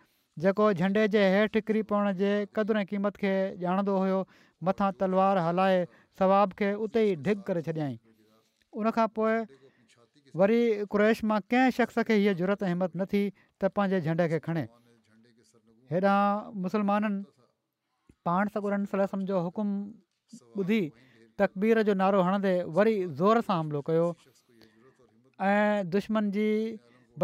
[0.43, 3.37] जेको झंडे जे हेठि किरी पवण जे क़दुरु ऐं क़ीमत खे
[3.68, 4.20] ॼाणंदो हुयो
[4.65, 5.79] मथां तलवार हलाए
[6.19, 7.97] सवाब खे उते ई ढिग करे छॾियईं
[8.83, 9.35] उनखां पोइ
[10.41, 10.61] वरी
[10.95, 14.65] कुरैश मां कंहिं शख़्स खे हीअ ज़रूरत अहमियत न थी त पंहिंजे झंडे खे खणे
[15.95, 16.19] हेॾां
[16.65, 17.23] मुसलमाननि
[18.31, 19.71] पाण सलसम जो हुकुम
[20.63, 20.81] ॿुधी
[21.41, 24.09] तकबीर जो नारो हणंदे वरी ज़ोर सां हमिलो कयो
[25.97, 26.47] दुश्मन जी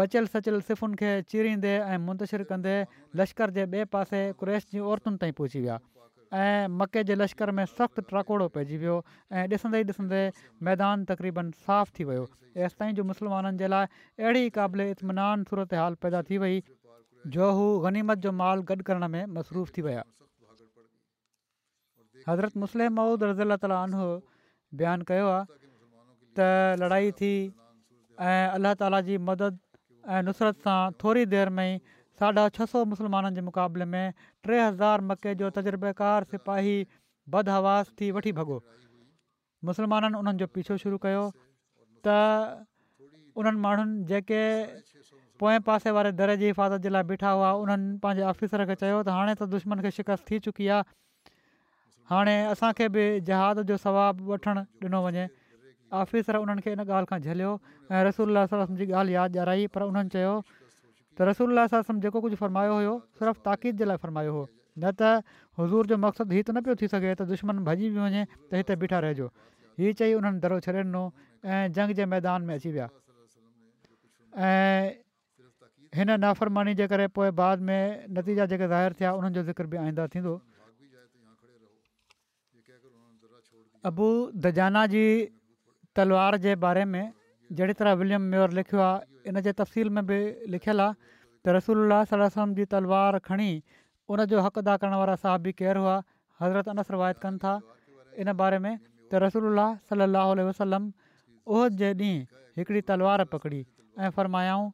[0.01, 2.75] बचियलु सचियल सिफ़ुनि खे चीरींदे ऐं मुंतशरु कंदे
[3.21, 5.77] लश्कर जे ॿिए पासे कुरैश जी औरतुनि ताईं पहुची विया
[6.35, 8.95] ऐं मके जे लश्कर में सख़्तु ट्रकोड़ो पइजी वियो
[9.31, 10.21] ऐं ॾिसंदे ॾिसंदे
[10.67, 12.25] मैदान तक़रीबनि साफ़ु थी वियो
[12.67, 13.85] एसिताईं जो मुस्लमाननि जे लाइ
[14.23, 16.57] अहिड़ी क़ाबिले इतमिनान सूरत हाल पैदा थी वई
[17.35, 20.03] जो हू ग़नीमत जो मालु गॾु करण में मसरूफ़ थी विया
[22.29, 24.09] हज़रत मुस्लिम महूद रज़ीला तालो
[24.83, 25.29] बयानु कयो
[26.83, 29.59] लड़ाई थी ऐं अलाह ताला मदद
[30.15, 31.79] ऐं नुसरत सां थोरी देरि में ई
[32.19, 34.13] साढा छह सौ मुसलमाननि जे मुक़ाबले में
[34.47, 36.75] टे हज़ार मके जो तजुर्बेकार सिपाही
[37.35, 38.57] बदहवास थी वठी भॻो
[39.69, 41.23] मुसलमाननि उन्हनि जो पीछो शुरू कयो
[42.07, 42.19] त
[43.41, 44.41] उन्हनि माण्हुनि जेके
[45.43, 49.01] पोएं पासे वारे दरे जी हिफ़ाज़त जे लाइ ॿिठा हुआ उन्हनि पंहिंजे ऑफिसर खे चयो
[49.03, 50.91] त हाणे त दुश्मन खे शिकस्त थी चुकी आहे
[52.13, 55.27] हाणे असांखे बि जहाद जो सवाबु वठणु ॾिनो वञे
[56.03, 57.51] आफ़िसर उन्हनि खे इन ॻाल्हि खां झलियो
[57.95, 60.23] ऐं रसूल जी ॻाल्हि यादि ॾियाराई पर उन्हनि
[61.15, 64.45] त रसूल सां जेको कुझु फरमायो हुयो सिर्फ़ु ताक़ीद जे लाइ फ़र्मायो हुओ
[64.83, 65.23] न त
[65.59, 68.51] हज़ूर जो मक़सदु हीअ त न पियो थी सघे त दुश्मन भॼी बि वञे त
[68.59, 69.27] हिते बीठा रहिजो
[69.79, 71.03] हीअ चई हुननि दरो छॾे ॾिनो
[71.51, 72.87] ऐं जंग जे मैदान में अची विया
[74.47, 74.83] ऐं
[75.95, 77.83] हिन नाफ़रमानी जे करे पोइ बाद में
[78.17, 80.33] नतीजा जेके ज़ाहिर थिया उन्हनि जो ज़िक्र बि आईंदा थींदो
[83.89, 84.07] अबू
[84.43, 85.03] दजाना जी
[85.95, 87.05] तलवार जे बारे में
[87.51, 90.17] जहिड़ी तरह विलियम मेयर लिखियो आहे इन जे तफ़सील में बि
[90.49, 90.93] लिखियलु आहे
[91.45, 91.77] त रसूल
[92.09, 93.49] सलम वलम जी तलवार खणी
[94.09, 95.95] उनजो हक़ अदा करण वारा साहब बि केरु हुआ
[96.41, 97.53] हज़रत अनस रिवायत कनि था
[98.21, 98.73] इन बारे में
[99.11, 100.91] त रसूल सलाहु वसलम
[101.45, 103.61] उहो जे ॾींहुं हिकिड़ी तलवार पकड़ी
[103.99, 104.65] ऐं फ़र्मायाऊं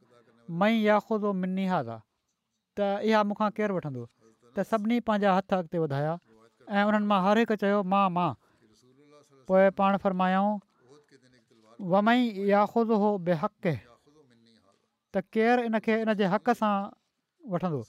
[0.64, 1.98] मई या ख़ुदि मिनीहादा
[2.78, 2.80] त
[3.12, 4.08] इहा मूंखां केरु वठंदो
[4.56, 6.14] त सभिनी पंहिंजा हथ अॻिते वधाया
[6.72, 8.08] ऐं उन्हनि मां हर हिकु चयो मां
[9.52, 10.58] पोइ पाण फ़र्मायाऊं
[11.82, 12.22] वमई
[12.54, 13.56] या ख़ुज़ हो बेहक़
[15.14, 16.74] त केरु इन खे इन जे हक़ सां
[17.52, 17.80] वठंदो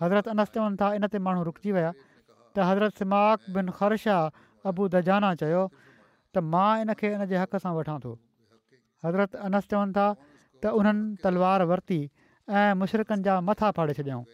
[0.00, 1.92] हज़रत अनस चवनि था इन ते माण्हू रुकिजी विया
[2.54, 4.16] त हज़रत सिमाक बिन ख़र्शा
[4.68, 5.62] अबू दजाना चयो
[6.34, 8.12] त मां इनखे इन जे हक़ सां वठां थो
[9.04, 10.06] हज़रत अनस चवनि था
[10.62, 12.00] त उन्हनि तलवार वरिती
[12.58, 14.24] ऐं मुशरक़नि जा मथां फाड़े छॾियऊं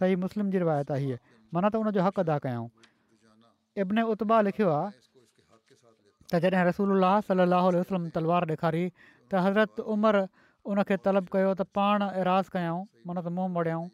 [0.00, 2.68] सही मुस्लिम जी रिवायत आहे हीअ माना त उनजो हक़ अदा कयऊं
[3.84, 4.88] इब्न उतबा लिखियो आहे
[6.32, 6.92] त जॾहिं रसूल
[7.28, 8.84] सलाहु उल्ह वसलम तलवार ॾेखारी
[9.30, 10.20] त हज़रत उमिरि
[10.72, 12.78] उनखे तलबु कयो त पाण एराज़ कयूं
[13.08, 13.86] माना त मुंहुं वड़ियाऊं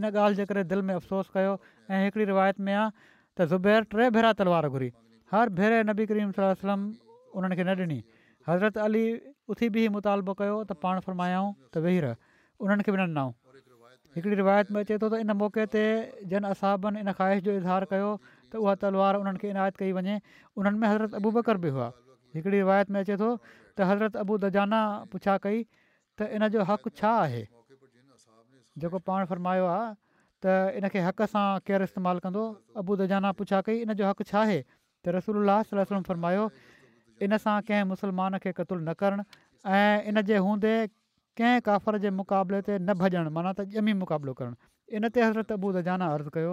[0.00, 1.50] इन ॻाल्हि जे करे दिलि में अफ़सोस कयो
[1.96, 4.88] ऐं हिकिड़ी रिवायत में आहे त ज़ुबैर टे भेरा तलवार घुरी
[5.36, 6.80] हर भेरे नबी करीम सलम
[7.42, 8.00] उन्हनि खे न ॾिनी
[8.48, 9.04] हज़रत अली
[9.54, 12.16] उथी बि मुतालबो कयो त पाण फरमायाऊं त वेही रह
[12.64, 13.30] उन्हनि खे बि न ॾिनऊं
[14.18, 15.82] हिकिड़ी रिवायत में अचे थो त इन मौक़े ते
[16.30, 18.08] जन असाबनि इन ख़्वाहिश जो इज़हार कयो
[18.50, 20.14] त उहा तलवार उन्हनि खे इनायत कई वञे
[20.58, 21.88] उन्हनि में हज़रत अबू बकर बि हुआ
[22.34, 23.30] हिकिड़ी रिवायत में अचे थो
[23.78, 24.82] त हज़रत अबू दजाना
[25.14, 25.58] पुछा कई
[26.18, 27.44] त इन जो हक़ु छा आहे
[28.82, 29.86] जेको पाण फ़रमायो आहे
[30.42, 32.44] त इनखे हक़ सां केरु इस्तेमालु कंदो
[32.82, 36.50] अबू दजाना पुछा कई इन जो हक़ु छा आहे त रसूल अलाह फरमायो
[37.28, 39.22] इन सां कंहिं मुसलमान खे क़तलु न करणु
[39.78, 40.74] ऐं इन जे हूंदे
[41.38, 44.56] कंहिं काफ़र जे मुक़ाबले ते न भॼणु माना त ॼमी मुक़ाबिलो करणु
[44.98, 46.52] इन ते हज़रत अबू रज़ाना अर्ज़ु कयो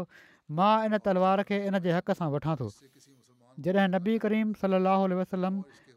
[0.57, 2.69] मां इन तलवार खे इन जे हक़ सां वठां थो
[3.65, 5.55] जॾहिं नबी करीम सलाहु वसलम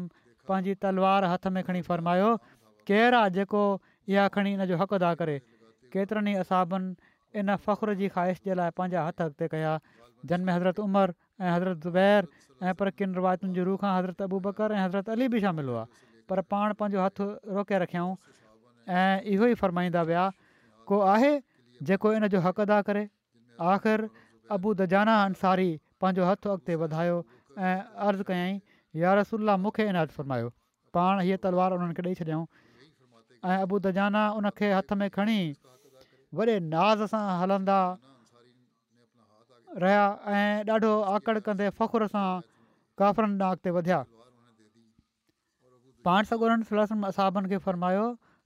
[0.52, 2.30] पंहिंजी तलवार हथ में खणी फ़र्मायो
[2.92, 3.66] केरु आहे जेको
[4.16, 5.38] इहा खणी इन जो हक़ु था करे
[5.96, 9.72] केतिरनि ई असाबनि इन फ़ख़ुरु जी ख़्वाहिश जे लाइ पंहिंजा हथ अॻिते कया
[10.26, 12.28] जिन में हज़रत उमर ऐं हज़रत ज़ुबैर
[12.64, 15.68] ऐं पर किन रिवायतुनि जे रूह खां हज़रत अबू बकर ऐं हज़रत अली बि शामिल
[15.70, 15.84] हुआ
[16.30, 17.24] पर पाण पंहिंजो हथु
[17.58, 18.16] रोके रखियाऊं
[18.88, 20.26] ऐं इहो ई फ़रमाईंदा विया
[20.92, 21.34] को आहे
[21.92, 23.04] जेको इन जो हक़ अदा करे
[23.76, 24.10] आख़िर
[24.58, 25.70] अबू दजाना अंसारी
[26.02, 27.22] पंहिंजो हथु अॻिते वधायो
[27.60, 27.76] ऐं
[28.08, 28.60] अर्ज़ु कयई
[29.04, 30.50] यार रसुल्ला मूंखे इन फ़रमायो
[30.96, 32.46] पाण हीअ तलवार उन्हनि खे ॾेई छॾियऊं
[33.46, 35.40] ऐं अबू दजाना जाना उनखे हथ में खणी
[36.36, 37.80] वॾे नाज़ सां हलंदा
[39.84, 40.06] रहिया
[40.36, 42.28] ऐं ॾाढो आकड़ कंदे फ़खुर सां
[43.02, 44.00] काफ़रन नाग ते वधिया
[46.08, 48.04] पाण सगुरसम असाबनि खे फ़र्मायो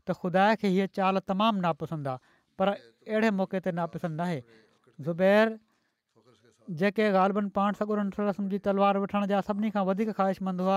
[0.08, 2.14] त ख़ुदा खे हीअ चाल तमामु नापसंदा
[2.60, 4.40] पर अहिड़े मौक़े ते नापसंदा आहे
[5.02, 5.58] ज़ुबैर
[6.82, 10.76] जेके ॻाल्हिनि पाण सगुरनि जी तलवार वठण जा सभिनी खां वधीक ख़्वाहिशमंदा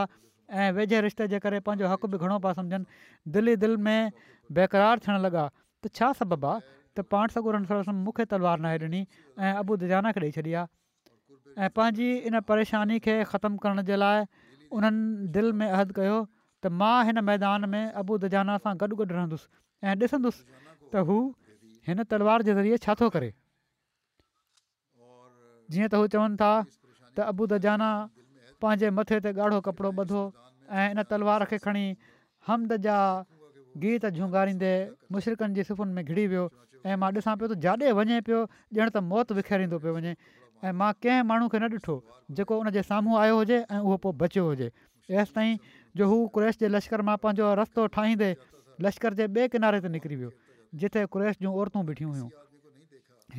[0.61, 4.13] ऐं वेझे रिश्ते जे करे पंहिंजो हक़ बि घणो पिया सम्झनि दिलि दिलि में
[4.59, 8.99] बेक़रार थियणु लॻा त छा सबबु आहे त पाण सगुरनि सरोसि मूंखे तलवार नाहे ॾिनी
[9.43, 10.67] ऐं अबू द जाना खे ॾेई छॾी आहे
[11.67, 14.19] ऐं पंहिंजी इन परेशानी खे ख़तमु करण जे लाइ
[14.79, 16.19] उन्हनि दिलि में अहदु कयो
[16.63, 19.47] त मां हिन मैदान में अबू द सां गॾु गॾु रहंदुसि
[19.89, 20.43] ऐं ॾिसंदुसि
[20.95, 21.19] त हू
[21.91, 23.31] हिन तलवार जे ज़रिए छा थो करे
[25.75, 27.91] जीअं त हू चवनि था त अबू दजाना
[28.63, 30.21] पंहिंजे मथे ते ॻाढ़ो कपिड़ो ॿधो
[30.81, 31.87] ऐं इन तलवार खे खणी
[32.51, 32.99] हमद जा
[33.83, 34.73] गीत झुंगारींदे
[35.11, 36.45] में घिरी वियो
[36.93, 38.41] ऐं मां ॾिसां पियो त जाॾे वञे पियो
[38.81, 41.97] ॼणु त मौति विखेरींदो पियो वञे ऐं मां कंहिं माण्हू खे न ॾिठो
[42.41, 44.69] जेको उनजे साम्हूं आयो हुजे ऐं उहो पोइ बचियो हुजे
[45.13, 45.45] तेसि
[46.01, 48.29] जो हू क्रेश जे लश्कर मां पंहिंजो रस्तो ठाहींदे
[48.89, 50.33] लश्कर जे ॿिए किनारे ते निकिरी वियो
[50.83, 52.29] जिथे क्रेश जूं औरतूं बीठियूं हुयूं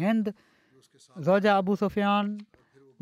[0.03, 2.31] हिंदजा अबू सुफ़ियान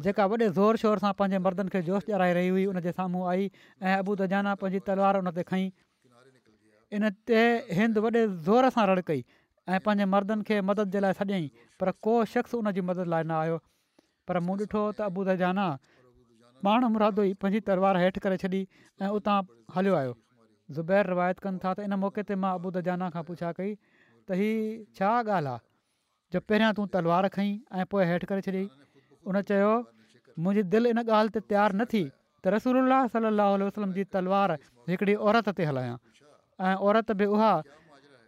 [0.05, 3.47] जेका वॾे ज़ोर शोर सां पंहिंजे मर्दनि खे जोश ॼाराए रही हुई उनजे साम्हूं आई
[3.93, 5.71] ऐं तजाना पंहिंजी तलवार उन ते खईं
[6.99, 7.43] इन ते
[7.81, 9.23] हिंद वॾे ज़ोर सां रड़ कई
[9.71, 11.47] ऐं पंहिंजे मर्दनि खे मदद जे लाइ छॾियईं
[11.79, 13.57] पर को शख़्स उन जी मदद लाइ न आयो
[14.29, 15.67] पर मूं ॾिठो त अबू दजाना
[16.67, 19.35] पाण मुरादो ई पंहिंजी तलवार हेठि करे छॾी ऐं उतां
[19.77, 20.15] हलियो आयो
[20.79, 24.39] ज़ुबैर रिवायत कनि था त इन मौक़े ते मां अबू दजाना खां पुछा कई त
[24.41, 24.49] ही
[24.99, 28.63] छा ॻाल्हि आहे जो पहिरियां तूं तलवार खय ऐं पोइ हेठि करे
[29.31, 29.71] उन चयो
[30.47, 32.81] मुंहिंजी दिलि इन ॻाल्हि ते तयारु न थी त रसूल
[33.15, 34.55] सलाहु वसलम जी तलवार
[34.93, 35.95] हिकिड़ी औरत ते हलायां
[36.69, 37.53] ऐं औरत बि उहा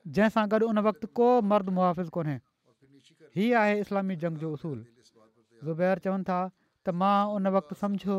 [0.06, 2.38] जंहिं सां गॾु उन वक़्तु को मर्द मुहाफ़िज़ कोन्हे
[3.36, 4.84] हीअ आहे इस्लामी जंग जो उसूल
[5.66, 6.40] ज़ुबैर चवन था
[6.86, 8.18] त मां उन वक्त समझो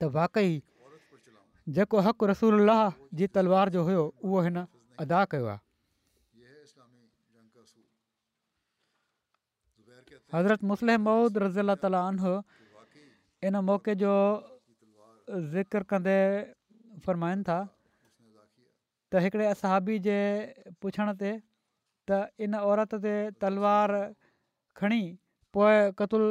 [0.00, 0.62] त वाकई
[1.76, 2.70] जेको हक़ रसूल
[3.14, 5.58] जी तलवार जो हुयो उहो
[10.32, 10.66] حضرت अदा
[11.02, 12.42] مود आहे हज़रत मु
[13.46, 14.12] इन मौक़े जो
[15.52, 16.20] ज़िक्र कंदे
[17.06, 17.58] فرمائن था
[19.12, 20.18] त हिकिड़े असाबी जे
[20.82, 21.30] पुछण ते
[22.10, 23.92] त इन औरत ते तलवार
[24.80, 25.02] खणी
[25.56, 26.26] पोइ क़तूल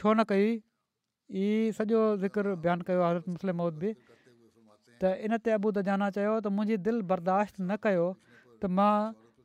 [0.00, 0.50] छो न कई
[1.36, 3.92] हीअ सॼो ज़िक्र बयानु कयो हज़रत मुस्लिम मौद बि
[5.02, 8.06] त इन ते अबूदा जाना चयो त मुंहिंजी दिलि बर्दाश्त न कयो
[8.62, 8.92] त मां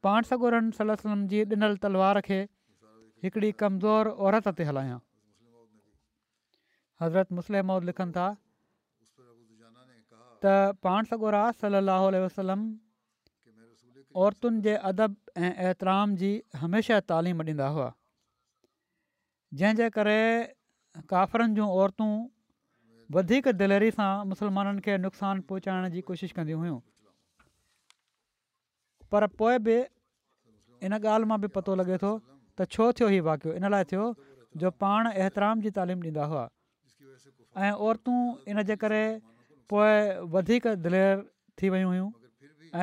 [0.08, 2.42] पाण सगोरन सलम जी ॾिनल तलवार खे
[3.28, 5.00] हिकिड़ी कमज़ोर औरत ते हलायां
[7.04, 8.28] हज़रत मुस्लिम मौद लिखनि था
[10.44, 12.62] त पाण सगोरा सलाहु वसलम
[14.24, 16.32] औरतुनि जे अदब ऐं एतिराम जी
[16.64, 17.86] हमेशह तालीम ॾींदा हुआ
[19.62, 20.18] जंहिंजे करे
[21.14, 22.10] काफ़िरनि जूं औरतूं
[23.18, 26.78] वधीक दिलेरी सां मुसलमाननि खे नुक़सानु पहुचाइण जी कोशिशि कंदियूं हुयूं
[29.16, 29.78] पर पोइ बि
[30.88, 34.06] इन ॻाल्हि मां बि पतो लॻे थो त छो थियो हीउ वाकियो इन लाइ थियो
[34.66, 36.44] जो पाण एतिराम जी तालीम ॾींदा हुआ
[37.66, 38.20] ऐं औरतूं
[38.54, 39.04] इन जे करे
[39.72, 41.24] पोइ वधीक दिलेर
[41.62, 42.10] थी वियूं हुयूं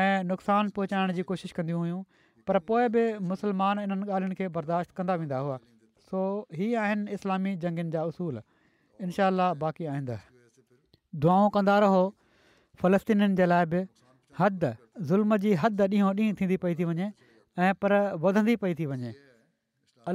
[0.00, 2.00] ऐं नुक़सान पहुचाइण जी कोशिशि कंदियूं हुयूं
[2.48, 5.58] पर पोइ बि मुस्लमान इन्हनि ॻाल्हियुनि खे बर्दाश्त कंदा वेंदा हुआ
[6.10, 6.20] सो
[6.58, 8.42] ई आहिनि इस्लामी जंगनि जा उसूल
[9.06, 9.28] इनशा
[9.64, 10.18] बाक़ी आईंद
[11.24, 12.00] दुआऊं कंदा रहो
[12.84, 13.82] फ़लस्तीननि जे लाइ बि
[14.38, 14.72] हद
[15.10, 17.10] ज़ुल्म जी हद ॾींहों ॾींहुं थींदी पई थी वञे
[17.68, 19.12] ऐं पर वधंदी पई थी वञे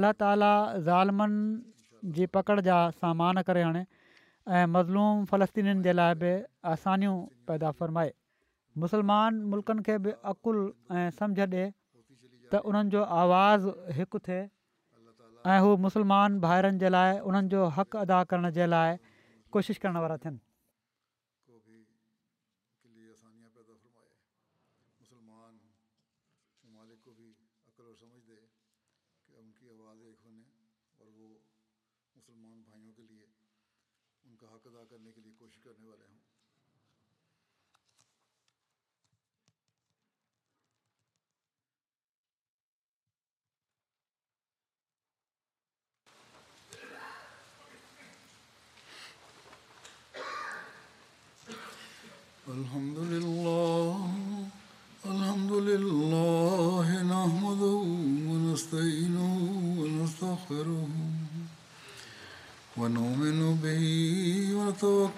[0.00, 3.84] अलाह ताला ज़ालमनि जी पकड़ जा सामान करे आणे
[4.48, 6.30] ऐं मज़लूम फ़लस्तीनीनि जे लाइ बि
[6.72, 7.16] आसानियूं
[7.50, 8.12] पैदा फ़रमाए
[8.78, 10.60] मुसलमान मुल्कनि खे बि अक़ुल
[10.98, 11.64] ऐं समुझ ॾिए
[12.52, 13.66] त उन्हनि जो आवाज़
[13.98, 14.42] हिकु थिए
[15.54, 18.96] ऐं हू मुसलमान भाइरनि जे लाइ उन्हनि जो हक़ अदा करण जे लाइ
[19.56, 20.38] कोशिशि करण वारा थियनि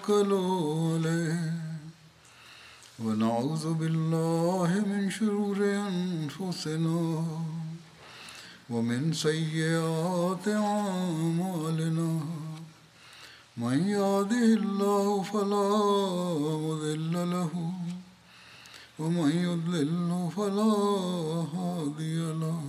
[0.09, 1.39] توكلوا عليه
[3.03, 5.57] ونعوذ بالله من شرور
[5.89, 6.99] أنفسنا
[8.69, 12.11] ومن سيئات أعمالنا
[13.57, 15.69] من يهده الله فلا
[16.65, 17.53] مضل له
[18.99, 20.73] ومن يضلل فلا
[21.53, 22.61] هادي له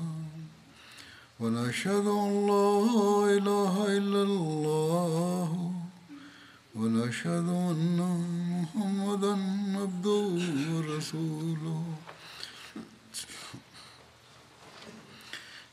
[1.40, 2.30] ونشهد أن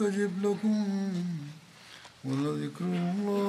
[0.00, 1.10] يستجب لكم
[2.24, 3.45] ولذكر الله